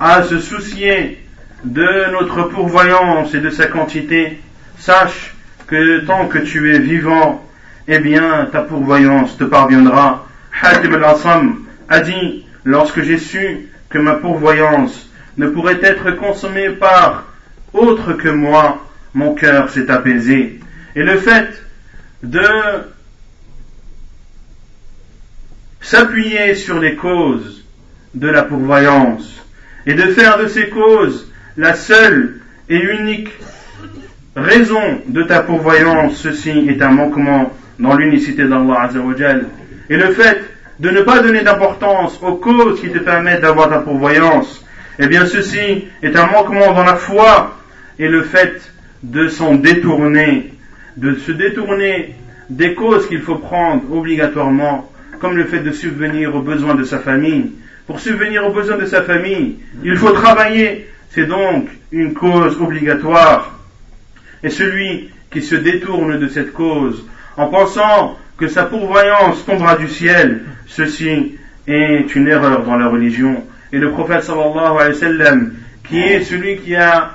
à 0.00 0.22
se 0.22 0.38
soucier 0.38 1.18
de 1.62 2.10
notre 2.12 2.44
pourvoyance 2.44 3.34
et 3.34 3.40
de 3.40 3.50
sa 3.50 3.66
quantité 3.66 4.40
sache 4.82 5.32
que 5.68 6.00
tant 6.06 6.26
que 6.28 6.38
tu 6.40 6.66
es 6.74 6.78
vivant, 6.78 7.44
eh 7.88 7.98
bien, 8.00 8.46
ta 8.50 8.62
pourvoyance 8.62 9.36
te 9.38 9.44
parviendra. 9.44 10.24
Hatim 10.60 10.94
al-Assam 10.94 11.58
a 11.88 12.00
dit, 12.00 12.44
lorsque 12.64 13.00
j'ai 13.02 13.18
su 13.18 13.68
que 13.88 13.98
ma 13.98 14.14
pourvoyance 14.14 15.08
ne 15.38 15.48
pourrait 15.48 15.80
être 15.82 16.10
consommée 16.12 16.70
par 16.70 17.24
autre 17.72 18.12
que 18.14 18.28
moi, 18.28 18.86
mon 19.14 19.34
cœur 19.34 19.70
s'est 19.70 19.90
apaisé. 19.90 20.60
Et 20.96 21.02
le 21.02 21.16
fait 21.16 21.50
de 22.22 22.42
s'appuyer 25.80 26.54
sur 26.54 26.78
les 26.80 26.96
causes 26.96 27.64
de 28.14 28.28
la 28.28 28.42
pourvoyance 28.42 29.42
et 29.86 29.94
de 29.94 30.06
faire 30.10 30.38
de 30.38 30.46
ces 30.48 30.68
causes 30.68 31.30
la 31.56 31.74
seule 31.74 32.40
et 32.68 32.76
unique 32.78 33.30
raison 34.36 35.00
de 35.08 35.22
ta 35.24 35.40
pourvoyance, 35.42 36.16
ceci 36.16 36.50
est 36.50 36.80
un 36.82 36.90
manquement 36.90 37.52
dans 37.78 37.94
l'unicité 37.94 38.44
d'Allah 38.44 38.82
Azzawajal. 38.82 39.46
Et 39.90 39.96
le 39.96 40.10
fait 40.10 40.40
de 40.80 40.90
ne 40.90 41.02
pas 41.02 41.20
donner 41.20 41.42
d'importance 41.42 42.18
aux 42.22 42.36
causes 42.36 42.80
qui 42.80 42.88
te 42.90 42.98
permettent 42.98 43.42
d'avoir 43.42 43.68
ta 43.70 43.78
pourvoyance, 43.78 44.64
eh 44.98 45.06
bien 45.06 45.26
ceci 45.26 45.84
est 46.02 46.16
un 46.16 46.26
manquement 46.26 46.72
dans 46.72 46.84
la 46.84 46.96
foi 46.96 47.56
et 47.98 48.08
le 48.08 48.22
fait 48.22 48.60
de 49.02 49.28
s'en 49.28 49.54
détourner, 49.54 50.52
de 50.96 51.14
se 51.16 51.32
détourner 51.32 52.14
des 52.48 52.74
causes 52.74 53.06
qu'il 53.08 53.20
faut 53.20 53.36
prendre 53.36 53.82
obligatoirement, 53.92 54.90
comme 55.20 55.36
le 55.36 55.44
fait 55.44 55.60
de 55.60 55.72
subvenir 55.72 56.34
aux 56.34 56.42
besoins 56.42 56.74
de 56.74 56.84
sa 56.84 56.98
famille. 56.98 57.52
Pour 57.86 58.00
subvenir 58.00 58.46
aux 58.46 58.52
besoins 58.52 58.78
de 58.78 58.86
sa 58.86 59.02
famille, 59.02 59.58
il 59.84 59.96
faut 59.96 60.10
travailler, 60.12 60.88
c'est 61.10 61.26
donc 61.26 61.68
une 61.90 62.14
cause 62.14 62.60
obligatoire. 62.60 63.58
Et 64.44 64.50
celui 64.50 65.10
qui 65.30 65.40
se 65.42 65.54
détourne 65.54 66.18
de 66.18 66.28
cette 66.28 66.52
cause 66.52 67.04
en 67.36 67.46
pensant 67.46 68.18
que 68.36 68.48
sa 68.48 68.64
pourvoyance 68.64 69.44
tombera 69.46 69.76
du 69.76 69.88
ciel, 69.88 70.42
ceci 70.66 71.38
est 71.68 72.14
une 72.16 72.28
erreur 72.28 72.64
dans 72.64 72.76
la 72.76 72.88
religion. 72.88 73.44
Et 73.72 73.78
le 73.78 73.90
prophète 73.92 74.24
sallallahu 74.24 74.76
alayhi 74.80 74.94
wa 74.94 75.00
sallam, 75.00 75.52
qui 75.88 75.98
est 76.00 76.24
celui 76.24 76.56
qui 76.58 76.74
a 76.74 77.12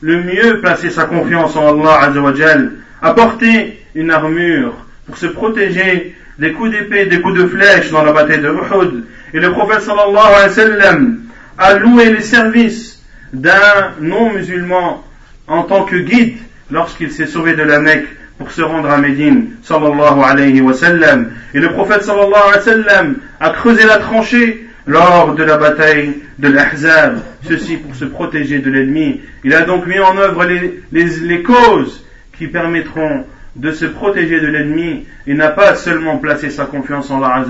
le 0.00 0.22
mieux 0.22 0.60
placé 0.60 0.90
sa 0.90 1.04
confiance 1.04 1.56
en 1.56 1.74
Allah 1.80 2.02
azawajal, 2.08 2.72
a 3.00 3.14
porté 3.14 3.80
une 3.94 4.10
armure 4.10 4.74
pour 5.06 5.16
se 5.16 5.26
protéger 5.26 6.14
des 6.38 6.52
coups 6.52 6.70
d'épée, 6.70 7.06
des 7.06 7.20
coups 7.20 7.40
de 7.40 7.46
flèche 7.46 7.90
dans 7.90 8.02
la 8.04 8.12
bataille 8.12 8.40
de 8.42 8.48
Uhud. 8.50 9.06
Et 9.32 9.40
le 9.40 9.50
prophète 9.52 9.80
sallallahu 9.80 10.10
alayhi 10.16 10.42
wa 10.42 10.48
sallam 10.50 11.20
a 11.56 11.74
loué 11.78 12.10
les 12.12 12.20
services 12.20 13.02
d'un 13.32 13.92
non-musulman 14.00 15.02
en 15.48 15.62
tant 15.62 15.84
que 15.84 15.96
guide 15.96 16.36
lorsqu'il 16.70 17.10
s'est 17.10 17.26
sauvé 17.26 17.54
de 17.54 17.62
la 17.62 17.80
Mecque 17.80 18.06
pour 18.38 18.50
se 18.52 18.62
rendre 18.62 18.88
à 18.90 18.98
Médine, 18.98 19.50
sallallahu 19.62 20.20
alayhi 20.24 20.60
wa 20.60 20.72
sallam. 20.74 21.30
Et 21.54 21.58
le 21.58 21.70
prophète 21.72 22.04
sallallahu 22.04 22.28
alayhi 22.32 22.56
wa 22.86 22.86
sallam 22.86 23.14
a 23.40 23.50
creusé 23.50 23.84
la 23.86 23.96
tranchée 23.98 24.66
lors 24.86 25.34
de 25.34 25.42
la 25.42 25.56
bataille 25.58 26.14
de 26.38 26.48
l'Ahzab, 26.48 27.18
ceci 27.46 27.76
pour 27.76 27.94
se 27.94 28.04
protéger 28.04 28.60
de 28.60 28.70
l'ennemi. 28.70 29.20
Il 29.44 29.54
a 29.54 29.62
donc 29.62 29.86
mis 29.86 29.98
en 29.98 30.16
œuvre 30.18 30.44
les, 30.44 30.82
les 30.92 31.42
causes 31.42 32.04
qui 32.38 32.46
permettront 32.46 33.24
de 33.56 33.72
se 33.72 33.86
protéger 33.86 34.40
de 34.40 34.46
l'ennemi 34.46 35.04
et 35.26 35.34
n'a 35.34 35.48
pas 35.48 35.74
seulement 35.74 36.18
placé 36.18 36.48
sa 36.50 36.64
confiance 36.66 37.10
en 37.10 37.20
Allah 37.22 37.44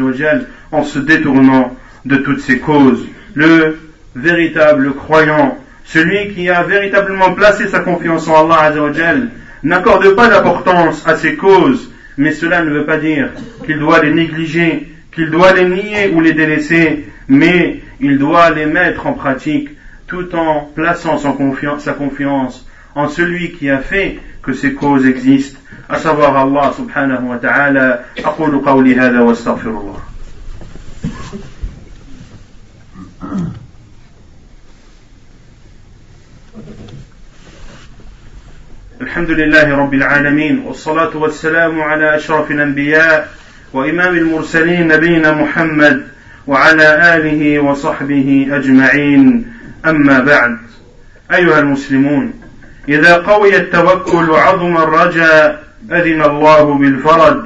en 0.72 0.82
se 0.82 0.98
détournant 0.98 1.76
de 2.06 2.16
toutes 2.16 2.40
ces 2.40 2.58
causes. 2.60 3.06
Le 3.34 3.76
véritable 4.16 4.94
croyant 4.94 5.58
celui 5.88 6.34
qui 6.34 6.50
a 6.50 6.64
véritablement 6.64 7.32
placé 7.32 7.66
sa 7.66 7.80
confiance 7.80 8.28
en 8.28 8.50
Allah 8.52 8.74
n'accorde 9.62 10.14
pas 10.14 10.28
d'importance 10.28 11.02
à 11.08 11.16
ses 11.16 11.34
causes, 11.36 11.90
mais 12.18 12.32
cela 12.32 12.62
ne 12.62 12.70
veut 12.70 12.84
pas 12.84 12.98
dire 12.98 13.30
qu'il 13.64 13.78
doit 13.78 14.02
les 14.02 14.12
négliger, 14.12 14.92
qu'il 15.14 15.30
doit 15.30 15.54
les 15.54 15.64
nier 15.64 16.10
ou 16.14 16.20
les 16.20 16.34
délaisser, 16.34 17.06
mais 17.28 17.80
il 18.00 18.18
doit 18.18 18.50
les 18.50 18.66
mettre 18.66 19.06
en 19.06 19.14
pratique 19.14 19.70
tout 20.06 20.28
en 20.36 20.68
plaçant 20.74 21.16
sa 21.16 21.32
confiance 21.92 22.52
en 22.94 23.08
celui 23.08 23.52
qui 23.52 23.70
a 23.70 23.78
fait 23.78 24.18
que 24.42 24.52
ces 24.52 24.74
causes 24.74 25.06
existent, 25.06 25.58
à 25.88 25.96
savoir 25.96 26.36
Allah 26.36 26.74
subhanahu 26.76 27.28
wa 27.30 27.38
ta'ala. 27.38 28.00
الحمد 39.00 39.30
لله 39.30 39.76
رب 39.76 39.94
العالمين 39.94 40.58
والصلاة 40.58 41.16
والسلام 41.16 41.80
على 41.82 42.16
أشرف 42.16 42.50
الأنبياء 42.50 43.28
وإمام 43.72 44.14
المرسلين 44.16 44.88
نبينا 44.88 45.32
محمد 45.32 46.06
وعلى 46.46 47.14
آله 47.16 47.58
وصحبه 47.58 48.48
أجمعين 48.50 49.52
أما 49.86 50.20
بعد 50.20 50.58
أيها 51.34 51.58
المسلمون 51.58 52.32
إذا 52.88 53.14
قوي 53.14 53.56
التوكل 53.56 54.30
وعظم 54.30 54.76
الرجاء 54.76 55.64
أذن 55.92 56.22
الله 56.22 56.74
بالفرج 56.74 57.44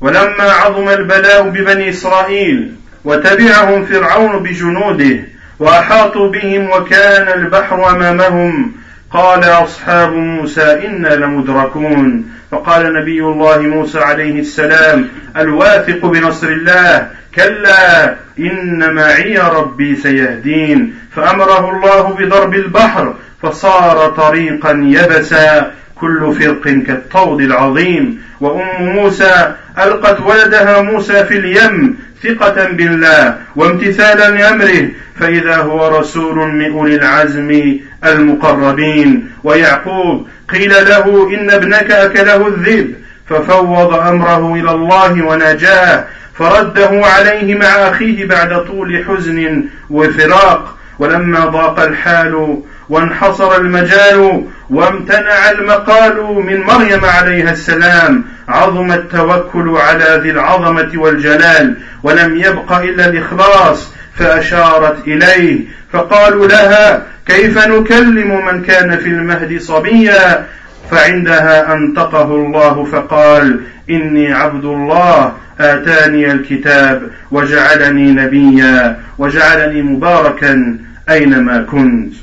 ولما 0.00 0.44
عظم 0.64 0.88
البلاء 0.88 1.42
ببني 1.48 1.88
إسرائيل 1.90 2.72
وتبعهم 3.04 3.84
فرعون 3.84 4.42
بجنوده 4.42 5.16
وأحاطوا 5.58 6.30
بهم 6.30 6.70
وكان 6.70 7.38
البحر 7.40 7.90
أمامهم 7.90 8.72
قال 9.12 9.44
أصحاب 9.44 10.12
موسى 10.12 10.86
إنا 10.86 11.08
لمدركون 11.08 12.30
فقال 12.52 12.92
نبي 12.92 13.20
الله 13.20 13.58
موسى 13.62 13.98
عليه 13.98 14.40
السلام 14.40 15.08
الواثق 15.36 16.06
بنصر 16.06 16.46
الله 16.48 17.08
كلا 17.34 18.10
إن 18.38 18.94
معي 18.94 19.36
ربي 19.38 19.96
سيهدين 19.96 20.94
فأمره 21.16 21.70
الله 21.70 22.02
بضرب 22.18 22.54
البحر 22.54 23.14
فصار 23.42 24.08
طريقا 24.08 24.72
يبسا 24.86 25.72
كل 26.02 26.34
فرق 26.40 26.62
كالطود 26.82 27.40
العظيم 27.40 28.22
وأم 28.40 28.86
موسى 28.96 29.54
ألقت 29.78 30.20
ولدها 30.20 30.82
موسى 30.82 31.24
في 31.24 31.38
اليم 31.38 31.98
ثقة 32.22 32.64
بالله 32.72 33.36
وامتثالا 33.56 34.28
لأمره 34.30 34.90
فإذا 35.20 35.56
هو 35.56 35.98
رسول 35.98 36.36
من 36.48 36.72
أولي 36.72 36.94
العزم 36.94 37.76
المقربين 38.04 39.30
ويعقوب 39.44 40.28
قيل 40.52 40.70
له 40.70 41.30
إن 41.34 41.50
ابنك 41.50 41.90
أكله 41.90 42.48
الذئب 42.48 42.94
ففوض 43.26 43.94
أمره 43.94 44.54
إلى 44.54 44.70
الله 44.70 45.24
ونجاه 45.26 46.04
فرده 46.34 47.06
عليه 47.06 47.54
مع 47.54 47.66
أخيه 47.66 48.24
بعد 48.26 48.64
طول 48.64 49.04
حزن 49.08 49.64
وفراق 49.90 50.76
ولما 50.98 51.44
ضاق 51.46 51.80
الحال 51.80 52.56
وانحصر 52.92 53.56
المجال 53.56 54.44
وامتنع 54.70 55.50
المقال 55.50 56.16
من 56.46 56.60
مريم 56.60 57.04
عليها 57.04 57.52
السلام 57.52 58.24
عظم 58.48 58.92
التوكل 58.92 59.76
على 59.76 60.20
ذي 60.22 60.30
العظمه 60.30 60.90
والجلال 60.94 61.76
ولم 62.02 62.36
يبق 62.36 62.72
الا 62.72 63.06
الاخلاص 63.06 63.92
فاشارت 64.16 65.08
اليه 65.08 65.60
فقالوا 65.92 66.46
لها 66.46 67.02
كيف 67.26 67.66
نكلم 67.66 68.44
من 68.46 68.62
كان 68.62 68.96
في 68.96 69.08
المهد 69.08 69.60
صبيا 69.60 70.46
فعندها 70.90 71.72
انطقه 71.74 72.24
الله 72.34 72.84
فقال 72.84 73.60
اني 73.90 74.32
عبد 74.32 74.64
الله 74.64 75.32
اتاني 75.60 76.32
الكتاب 76.32 77.02
وجعلني 77.30 78.10
نبيا 78.12 78.98
وجعلني 79.18 79.82
مباركا 79.82 80.78
اينما 81.10 81.62
كنت 81.70 82.14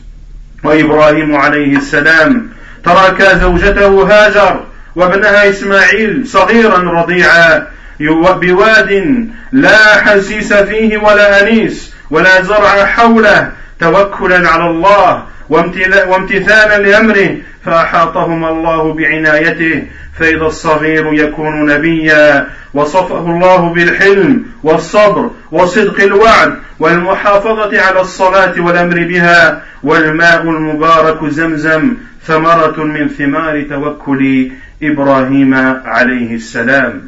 وإبراهيم 0.63 1.35
عليه 1.35 1.77
السلام 1.77 2.49
ترك 2.83 3.23
زوجته 3.41 3.87
هاجر 4.11 4.63
وابنها 4.95 5.49
إسماعيل 5.49 6.27
صغيرا 6.27 6.77
رضيعا 6.77 7.67
بواد 8.01 9.03
لا 9.51 9.77
حسيس 10.01 10.53
فيه 10.53 10.97
ولا 10.97 11.41
أنيس 11.41 11.93
ولا 12.11 12.41
زرع 12.41 12.85
حوله 12.85 13.51
توكلا 13.79 14.49
على 14.49 14.69
الله 14.69 15.23
وامتثالا 15.49 16.77
لأمره 16.77 17.37
فأحاطهما 17.65 18.49
الله 18.49 18.93
بعنايته 18.93 19.83
فإذا 20.19 20.45
الصغير 20.45 21.13
يكون 21.13 21.65
نبيا 21.73 22.47
وصفه 22.73 23.19
الله 23.19 23.73
بالحلم 23.73 24.45
والصبر 24.63 25.29
وصدق 25.51 26.01
الوعد 26.03 26.55
والمحافظة 26.79 27.81
على 27.81 28.01
الصلاة 28.01 28.61
والأمر 28.61 29.03
بها 29.03 29.61
والماء 29.83 30.41
المبارك 30.41 31.25
زمزم 31.29 31.93
ثمرة 32.23 32.83
من 32.83 33.07
ثمار 33.07 33.61
توكل 33.69 34.51
إبراهيم 34.83 35.53
عليه 35.85 36.35
السلام. 36.35 37.01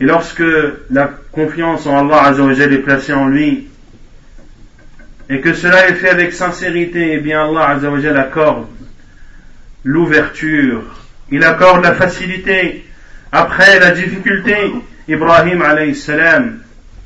Et 0.00 0.04
lorsque 0.04 0.42
la 0.90 1.10
confiance 1.30 1.86
en 1.86 1.96
Allah 2.08 2.22
Azzawajal 2.26 2.72
est 2.72 2.78
placée 2.78 3.12
en 3.12 3.28
lui 3.28 3.68
et 5.32 5.40
que 5.40 5.54
cela 5.54 5.88
est 5.88 5.94
fait 5.94 6.10
avec 6.10 6.34
sincérité, 6.34 7.12
eh 7.14 7.18
bien 7.18 7.48
Allah 7.48 7.80
accorde 8.20 8.66
l'ouverture, 9.82 10.82
il 11.30 11.42
accorde 11.42 11.82
la 11.82 11.94
facilité. 11.94 12.84
Après 13.32 13.80
la 13.80 13.92
difficulté, 13.92 14.54
Ibrahim 15.08 15.62
alayhi 15.62 15.94
salam, 15.94 16.58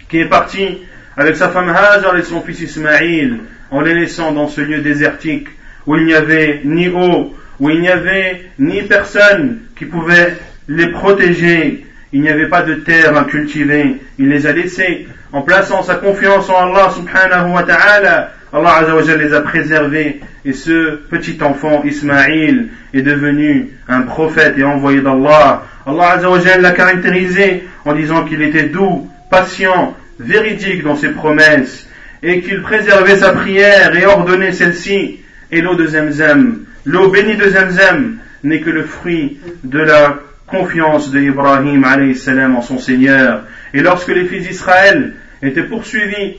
qui 0.08 0.18
est 0.18 0.28
parti 0.28 0.78
avec 1.16 1.36
sa 1.36 1.50
femme 1.50 1.68
Hajar 1.68 2.16
et 2.16 2.24
son 2.24 2.42
fils 2.42 2.60
Ismaïl, 2.62 3.38
en 3.70 3.80
les 3.80 3.94
laissant 3.94 4.32
dans 4.32 4.48
ce 4.48 4.60
lieu 4.60 4.80
désertique 4.80 5.46
où 5.86 5.94
il 5.94 6.04
n'y 6.06 6.14
avait 6.14 6.62
ni 6.64 6.88
eau, 6.88 7.32
où 7.60 7.70
il 7.70 7.80
n'y 7.80 7.88
avait 7.88 8.42
ni 8.58 8.82
personne 8.82 9.60
qui 9.78 9.84
pouvait 9.84 10.34
les 10.68 10.88
protéger, 10.90 11.85
il 12.12 12.20
n'y 12.22 12.28
avait 12.28 12.48
pas 12.48 12.62
de 12.62 12.74
terre 12.76 13.16
à 13.16 13.24
cultiver, 13.24 13.96
il 14.18 14.28
les 14.28 14.46
a 14.46 14.52
laissés. 14.52 15.06
En 15.32 15.42
plaçant 15.42 15.82
sa 15.82 15.96
confiance 15.96 16.48
en 16.48 16.72
Allah 16.72 16.90
subhanahu 16.94 17.52
wa 17.52 17.62
ta'ala, 17.64 18.32
Allah 18.52 18.74
azawajal 18.76 19.18
les 19.20 19.34
a 19.34 19.40
préservés. 19.40 20.20
Et 20.44 20.52
ce 20.52 20.96
petit 21.10 21.36
enfant, 21.42 21.82
Ismaïl, 21.84 22.68
est 22.94 23.02
devenu 23.02 23.70
un 23.88 24.02
prophète 24.02 24.54
et 24.56 24.62
envoyé 24.62 25.00
d'Allah. 25.00 25.64
Allah 25.84 26.10
azawajal 26.12 26.60
l'a 26.62 26.70
caractérisé 26.70 27.64
en 27.84 27.94
disant 27.94 28.24
qu'il 28.24 28.40
était 28.42 28.64
doux, 28.64 29.10
patient, 29.30 29.96
véridique 30.20 30.84
dans 30.84 30.94
ses 30.96 31.08
promesses, 31.10 31.88
et 32.22 32.40
qu'il 32.40 32.62
préservait 32.62 33.16
sa 33.16 33.32
prière 33.32 33.96
et 33.98 34.06
ordonnait 34.06 34.52
celle-ci. 34.52 35.18
Et 35.52 35.60
l'eau 35.60 35.74
de 35.74 35.86
Zemzem, 35.86 36.60
l'eau 36.84 37.08
bénie 37.10 37.36
de 37.36 37.46
Zemzem, 37.48 38.16
n'est 38.44 38.60
que 38.60 38.70
le 38.70 38.84
fruit 38.84 39.38
de 39.64 39.78
la 39.80 40.20
confiance 40.46 41.10
de 41.10 41.20
Ibrahim 41.22 41.84
en 41.84 42.62
son 42.62 42.78
Seigneur. 42.78 43.42
Et 43.74 43.80
lorsque 43.80 44.08
les 44.08 44.26
fils 44.26 44.46
d'Israël 44.46 45.14
étaient 45.42 45.64
poursuivis 45.64 46.36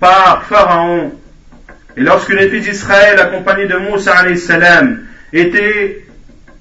par 0.00 0.44
Pharaon, 0.48 1.12
et 1.96 2.00
lorsque 2.00 2.32
les 2.32 2.48
fils 2.48 2.64
d'Israël 2.68 3.18
accompagnés 3.20 3.66
de 3.66 3.76
Moussa 3.76 4.12
salam 4.36 5.00
étaient 5.32 6.04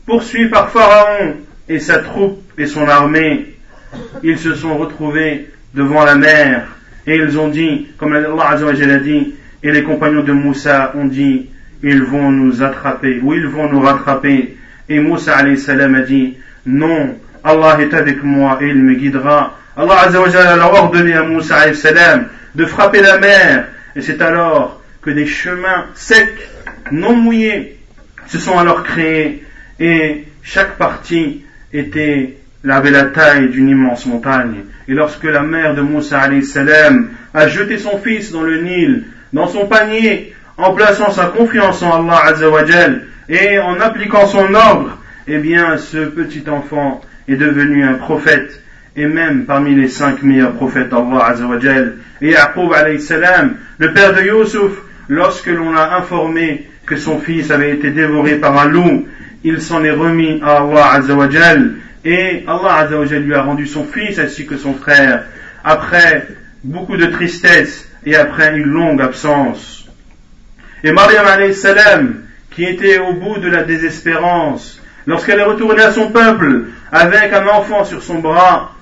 poursuivis 0.06 0.50
par 0.50 0.70
Pharaon 0.72 1.36
et 1.70 1.80
sa 1.80 2.00
troupe 2.00 2.44
et 2.58 2.66
son 2.66 2.88
armée, 2.88 3.56
ils 4.24 4.38
se 4.38 4.54
sont 4.54 4.78
retrouvés 4.78 5.50
devant 5.74 6.04
la 6.04 6.16
mer 6.16 6.68
et 7.08 7.16
ils 7.16 7.40
ont 7.40 7.48
dit, 7.48 7.88
comme 7.98 8.14
Allah 8.14 8.50
a 8.60 8.98
dit, 9.00 9.36
et 9.64 9.72
les 9.72 9.84
compagnons 9.84 10.24
de 10.24 10.34
Moussa 10.34 10.92
ont 10.96 11.06
dit, 11.06 11.48
ils 11.84 12.04
vont 12.04 12.30
nous 12.32 12.62
attraper 12.62 13.20
ou 13.24 13.34
ils 13.34 13.48
vont 13.48 13.72
nous 13.72 13.80
rattraper. 13.80 14.58
Et 14.90 15.00
Moussa 15.00 15.42
salam 15.56 15.96
a 15.96 16.02
dit, 16.02 16.38
non, 16.66 17.18
Allah 17.44 17.78
est 17.80 17.94
avec 17.94 18.24
moi 18.24 18.60
et 18.62 18.68
il 18.68 18.76
me 18.84 18.94
guidera. 18.94 19.56
Allah 19.76 20.00
Azzawajal 20.06 20.60
a 20.60 20.68
ordonné 20.72 21.14
à 21.14 21.24
Moussa 21.24 21.74
salam 21.74 22.26
de 22.54 22.66
frapper 22.66 23.02
la 23.02 23.18
mer. 23.18 23.66
Et 23.96 24.02
c'est 24.02 24.22
alors 24.22 24.80
que 25.02 25.10
des 25.10 25.26
chemins 25.26 25.86
secs, 25.96 26.50
non 26.92 27.16
mouillés, 27.16 27.80
se 28.28 28.38
sont 28.38 28.58
alors 28.60 28.84
créés. 28.84 29.44
Et 29.80 30.26
chaque 30.44 30.78
partie 30.78 31.44
était, 31.74 32.38
avait 32.70 32.92
la 32.92 33.06
taille 33.06 33.50
d'une 33.50 33.70
immense 33.70 34.06
montagne. 34.06 34.66
Et 34.88 34.94
lorsque 34.94 35.24
la 35.24 35.42
mère 35.42 35.74
de 35.74 35.82
Moussa 35.82 36.30
salam 36.44 37.10
a 37.34 37.48
jeté 37.48 37.80
son 37.80 37.98
fils 37.98 38.32
dans 38.32 38.44
le 38.44 38.62
Nil, 38.62 39.06
dans 39.34 39.48
son 39.48 39.66
panier, 39.66 40.34
en 40.58 40.74
plaçant 40.76 41.10
sa 41.10 41.26
confiance 41.26 41.82
en 41.82 42.08
Allah 42.08 42.22
Azzawajal 42.28 43.06
et 43.30 43.58
en 43.58 43.80
appliquant 43.80 44.28
son 44.28 44.54
ordre, 44.54 44.98
eh 45.34 45.38
bien 45.40 45.78
ce 45.78 45.98
petit 46.08 46.44
enfant 46.50 47.00
est 47.30 47.38
devenu 47.38 47.86
un 47.86 47.94
prophète 47.94 48.62
et 48.98 49.06
même 49.08 49.46
parmi 49.46 49.74
les 49.74 49.88
cinq 49.88 50.24
meilleurs 50.24 50.52
prophètes 50.54 50.90
d'Allah 50.90 51.24
Azzawajal. 51.28 51.94
Et 52.22 52.32
Yaqub 52.32 52.74
alayhi 52.74 53.00
salam, 53.00 53.54
le 53.78 53.94
père 53.94 54.14
de 54.14 54.22
Yusuf, 54.24 54.74
lorsque 55.08 55.48
l'on 55.48 55.74
a 55.74 55.96
informé 55.96 56.70
que 56.86 56.98
son 56.98 57.20
fils 57.20 57.50
avait 57.50 57.72
été 57.72 57.92
dévoré 57.92 58.36
par 58.36 58.60
un 58.62 58.68
loup, 58.68 59.08
il 59.46 59.62
s'en 59.62 59.86
est 59.86 59.92
remis 59.92 60.42
à 60.44 60.58
Allah 60.58 60.92
Azzawajal 60.96 61.76
et 62.04 62.44
Allah 62.46 62.80
Azzawajal 62.80 63.24
lui 63.24 63.34
a 63.34 63.44
rendu 63.44 63.66
son 63.68 63.86
fils 63.86 64.20
ainsi 64.20 64.46
que 64.46 64.58
son 64.58 64.74
frère 64.74 65.24
après 65.64 66.28
beaucoup 66.66 66.98
de 66.98 67.06
tristesse 67.06 67.88
et 68.06 68.18
après 68.18 68.58
une 68.58 68.66
longue 68.70 69.02
absence. 69.02 69.88
Et 70.84 70.92
Mariam 70.92 71.26
alayhi 71.26 71.54
salam, 71.54 72.16
qui 72.54 72.66
était 72.66 73.00
au 73.00 73.14
bout 73.14 73.38
de 73.40 73.48
la 73.48 73.64
désespérance, 73.64 74.81
Lorsqu'elle 75.08 75.40
est 75.40 75.44
retournée 75.44 75.82
à 75.82 75.92
son 75.92 76.10
peuple 76.12 76.66
avec 76.92 77.34
un 77.34 77.48
enfant 77.48 77.84
sur 77.86 78.04
son 78.04 78.20
bras, 78.20 78.76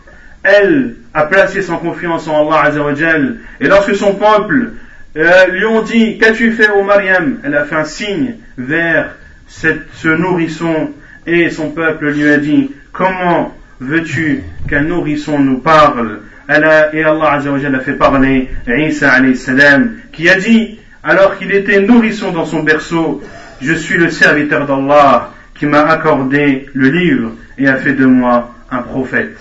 elle 0.43 0.95
a 1.13 1.23
placé 1.23 1.61
son 1.61 1.77
confiance 1.77 2.27
en 2.27 2.45
Allah 2.49 2.65
Azzawajal. 2.69 3.37
Et 3.61 3.67
lorsque 3.67 3.95
son 3.95 4.15
peuple 4.15 4.73
euh, 5.17 5.45
lui 5.47 5.65
ont 5.65 5.81
dit 5.81 6.17
Qu'as-tu 6.17 6.51
fait 6.51 6.69
au 6.71 6.83
Mariam 6.83 7.37
Elle 7.43 7.55
a 7.55 7.65
fait 7.65 7.75
un 7.75 7.85
signe 7.85 8.35
vers 8.57 9.15
ce 9.47 10.07
nourrisson 10.07 10.91
et 11.25 11.49
son 11.49 11.71
peuple 11.71 12.09
lui 12.11 12.29
a 12.29 12.37
dit 12.37 12.71
Comment 12.91 13.55
veux-tu 13.79 14.43
qu'un 14.69 14.81
nourrisson 14.81 15.39
nous 15.39 15.59
parle 15.59 16.19
elle 16.49 16.65
Et 16.93 17.03
Allah 17.03 17.31
Azzawajal 17.33 17.75
a 17.75 17.79
fait 17.79 17.93
parler 17.93 18.49
Isa 18.67 19.13
salam, 19.35 19.91
qui 20.11 20.29
a 20.29 20.35
dit 20.35 20.79
alors 21.01 21.37
qu'il 21.37 21.51
était 21.53 21.79
nourrisson 21.79 22.31
dans 22.31 22.45
son 22.45 22.61
berceau 22.63 23.23
Je 23.61 23.71
suis 23.73 23.97
le 23.97 24.09
serviteur 24.09 24.65
d'Allah 24.67 25.29
qui 25.59 25.65
m'a 25.65 25.81
accordé 25.81 26.65
le 26.73 26.87
livre 26.89 27.31
et 27.57 27.67
a 27.67 27.75
fait 27.75 27.91
de 27.93 28.05
moi 28.05 28.55
un 28.71 28.81
prophète. 28.81 29.37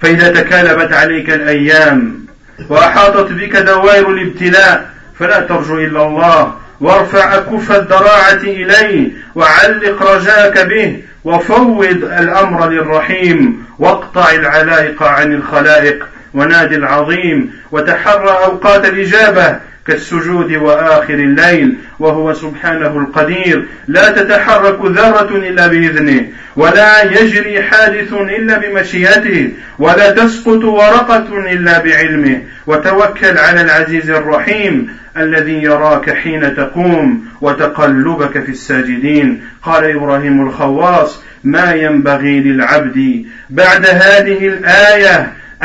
فإذا 0.00 0.28
تكالبت 0.28 0.92
عليك 0.92 1.30
الأيام 1.30 2.26
وأحاطت 2.68 3.32
بك 3.32 3.56
دوائر 3.56 4.10
الابتلاء 4.12 4.88
فلا 5.18 5.40
ترجو 5.40 5.78
إلا 5.78 6.06
الله 6.06 6.52
وارفع 6.80 7.34
أكف 7.34 7.72
الضراعة 7.72 8.32
إليه 8.44 9.10
وعلق 9.34 10.02
رجاك 10.02 10.58
به 10.66 11.02
وفوض 11.24 11.84
الأمر 12.18 12.68
للرحيم 12.68 13.62
واقطع 13.78 14.30
العلائق 14.32 15.02
عن 15.02 15.32
الخلائق 15.32 16.06
ونادي 16.36 16.76
العظيم 16.76 17.52
وتحرى 17.72 18.30
أوقات 18.44 18.84
الإجابة 18.88 19.56
كالسجود 19.86 20.52
واخر 20.52 21.14
الليل 21.14 21.74
وهو 21.98 22.32
سبحانه 22.34 22.98
القدير 22.98 23.64
لا 23.88 24.10
تتحرك 24.12 24.78
ذره 24.84 25.36
الا 25.36 25.66
باذنه 25.66 26.22
ولا 26.56 27.02
يجري 27.20 27.62
حادث 27.62 28.12
الا 28.12 28.58
بمشيئته 28.58 29.48
ولا 29.78 30.10
تسقط 30.10 30.64
ورقه 30.64 31.50
الا 31.52 31.78
بعلمه 31.78 32.42
وتوكل 32.66 33.38
على 33.38 33.60
العزيز 33.60 34.10
الرحيم 34.10 34.92
الذي 35.16 35.62
يراك 35.62 36.10
حين 36.10 36.56
تقوم 36.56 37.24
وتقلبك 37.40 38.44
في 38.44 38.50
الساجدين 38.50 39.42
قال 39.62 39.84
ابراهيم 39.96 40.46
الخواص 40.46 41.22
ما 41.44 41.74
ينبغي 41.74 42.40
للعبد 42.40 43.24
بعد 43.50 43.86
هذه 43.86 44.48
الايه 44.48 45.32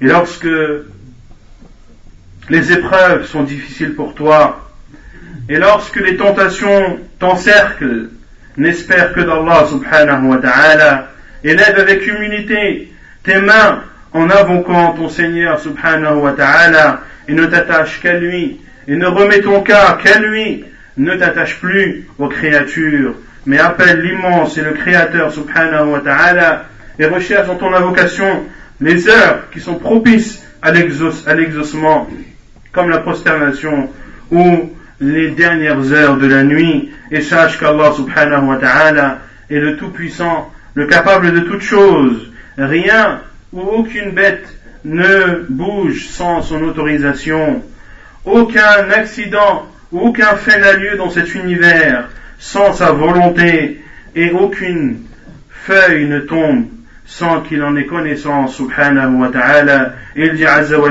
lorsque 0.00 0.46
les 2.50 2.72
épreuves 2.72 3.26
sont 3.26 3.42
difficiles 3.42 3.94
pour 3.94 4.14
toi, 4.14 4.70
et 5.50 5.58
lorsque 5.58 5.96
les 5.96 6.16
tentations 6.16 6.98
t'encerclent, 7.18 8.08
n'espère 8.56 9.12
que 9.12 9.20
d'Allah 9.20 9.66
subhanahu 9.68 10.26
wa 10.28 10.38
ta'ala, 10.38 11.10
élève 11.42 11.78
avec 11.78 12.06
humilité 12.06 12.90
tes 13.24 13.40
mains 13.42 13.80
en 14.14 14.30
invoquant 14.30 14.92
ton 14.92 15.08
Seigneur 15.10 15.60
subhanahu 15.60 16.16
wa 16.18 16.32
ta'ala, 16.32 17.00
et 17.28 17.34
ne 17.34 17.44
t'attache 17.44 18.00
qu'à 18.00 18.18
lui, 18.18 18.58
et 18.88 18.96
ne 18.96 19.06
remets 19.06 19.40
ton 19.42 19.60
cœur 19.60 19.98
qu'à 19.98 20.18
lui, 20.18 20.64
ne 20.96 21.14
t'attache 21.16 21.58
plus 21.60 22.06
aux 22.18 22.28
créatures, 22.28 23.16
mais 23.46 23.58
appelle 23.60 24.00
l'immense 24.02 24.56
et 24.58 24.62
le 24.62 24.72
créateur 24.72 25.30
subhanahu 25.32 25.88
wa 25.88 26.00
ta'ala 26.00 26.64
et 26.98 27.06
recherche 27.06 27.46
dans 27.46 27.56
ton 27.56 27.72
invocation 27.74 28.44
les 28.80 29.08
heures 29.08 29.50
qui 29.52 29.60
sont 29.60 29.76
propices 29.76 30.42
à 30.62 30.70
l'exaucement, 30.72 32.08
comme 32.72 32.88
la 32.88 32.98
prosternation 32.98 33.90
ou 34.30 34.70
les 35.00 35.30
dernières 35.32 35.92
heures 35.92 36.16
de 36.16 36.26
la 36.26 36.42
nuit, 36.42 36.90
et 37.10 37.20
sache 37.20 37.58
qu'Allah 37.60 37.92
subhanahu 37.94 38.46
wa 38.46 38.56
ta'ala 38.56 39.18
est 39.50 39.58
le 39.60 39.76
tout-puissant, 39.76 40.50
le 40.74 40.86
capable 40.86 41.32
de 41.32 41.40
toute 41.40 41.60
chose 41.62 42.30
Rien 42.56 43.18
ou 43.52 43.60
aucune 43.62 44.12
bête 44.12 44.46
ne 44.84 45.44
bouge 45.48 46.06
sans 46.08 46.40
son 46.40 46.62
autorisation. 46.62 47.64
Aucun 48.24 48.90
accident 48.94 49.66
ou 49.90 49.98
aucun 50.02 50.36
fait 50.36 50.60
n'a 50.60 50.74
lieu 50.74 50.96
dans 50.96 51.10
cet 51.10 51.34
univers 51.34 52.04
sans 52.38 52.72
sa 52.72 52.92
volonté 52.92 53.80
et 54.14 54.30
aucune 54.30 55.00
feuille 55.50 56.06
ne 56.06 56.20
tombe 56.20 56.66
sans 57.06 57.40
qu'il 57.42 57.62
en 57.62 57.76
ait 57.76 57.84
connaissance, 57.86 58.56
subhanahu 58.56 59.16
wa 59.20 59.28
ta'ala, 59.28 59.92
il 60.16 60.32
dit 60.34 60.46
azza 60.46 60.78
wa 60.78 60.90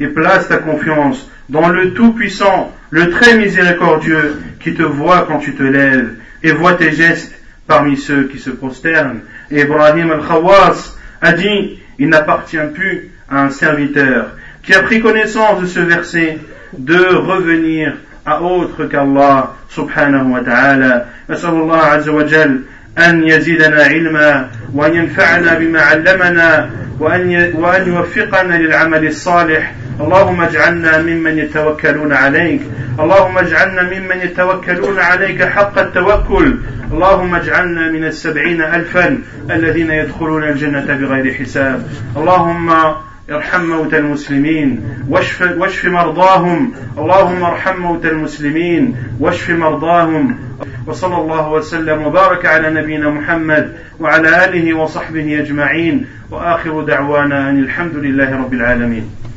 et 0.00 0.06
place 0.08 0.48
ta 0.48 0.58
confiance 0.58 1.30
dans 1.48 1.68
le 1.70 1.94
Tout-Puissant, 1.94 2.72
le 2.90 3.08
Très 3.10 3.34
Miséricordieux, 3.36 4.40
qui 4.60 4.74
te 4.74 4.82
voit 4.82 5.24
quand 5.26 5.38
tu 5.38 5.54
te 5.54 5.62
lèves 5.62 6.10
et 6.42 6.52
voit 6.52 6.74
tes 6.74 6.92
gestes 6.92 7.32
parmi 7.66 7.96
ceux 7.96 8.24
qui 8.24 8.38
se 8.38 8.50
prosternent. 8.50 9.20
Et 9.50 9.62
Ibrahim 9.62 10.10
al-Khawas 10.12 10.98
a 11.22 11.32
dit, 11.32 11.78
il 11.98 12.08
n'appartient 12.10 12.58
plus 12.74 13.10
à 13.30 13.42
un 13.44 13.50
serviteur 13.50 14.32
qui 14.62 14.74
a 14.74 14.82
pris 14.82 15.00
connaissance 15.00 15.60
de 15.62 15.66
ce 15.66 15.80
verset 15.80 16.38
de 16.76 16.96
revenir 17.16 17.96
à 18.28 18.42
autre 18.42 18.84
qu'Allah 18.86 19.54
subhanahu 19.70 20.32
wa 20.34 20.40
ta'ala. 20.42 21.06
نسأل 21.30 21.50
الله 21.50 21.80
عز 21.80 22.08
وجل 22.08 22.60
أن 22.98 23.22
يزيدنا 23.22 23.82
علما 23.84 24.48
وأن 24.74 24.94
ينفعنا 24.94 25.58
بما 25.58 25.80
علمنا 25.82 26.70
وأن 27.00 27.50
وأن 27.54 27.88
يوفقنا 27.88 28.54
للعمل 28.54 29.06
الصالح 29.06 29.74
اللهم 30.00 30.40
اجعلنا 30.40 31.02
ممن 31.02 31.38
يتوكلون 31.38 32.12
عليك 32.12 32.60
اللهم 33.00 33.38
اجعلنا 33.38 33.82
ممن 33.82 34.16
يتوكلون 34.18 34.98
عليك 34.98 35.40
حق 35.44 35.78
التوكل 35.78 36.56
اللهم 36.92 37.34
اجعلنا 37.34 37.90
من 37.90 38.04
السبعين 38.04 38.62
ألفا 38.62 39.18
الذين 39.50 39.90
يدخلون 39.90 40.44
الجنة 40.44 40.86
بغير 41.00 41.34
حساب 41.34 41.76
اللهم 42.16 42.94
ارحم 43.30 43.64
موتى 43.64 43.98
المسلمين 43.98 44.82
واشف, 45.08 45.42
واشف 45.58 45.84
مرضاهم 45.84 46.72
اللهم 46.98 47.42
ارحم 47.44 47.80
موتى 47.80 48.08
المسلمين 48.10 48.96
واشف 49.20 49.50
مرضاهم 49.50 50.38
وصلى 50.86 51.16
الله 51.16 51.52
وسلم 51.52 52.02
وبارك 52.06 52.46
على 52.46 52.70
نبينا 52.70 53.10
محمد 53.10 53.72
وعلى 54.00 54.44
اله 54.44 54.74
وصحبه 54.74 55.40
اجمعين 55.40 56.06
واخر 56.30 56.80
دعوانا 56.82 57.50
ان 57.50 57.58
الحمد 57.58 57.96
لله 57.96 58.36
رب 58.38 58.52
العالمين 58.52 59.27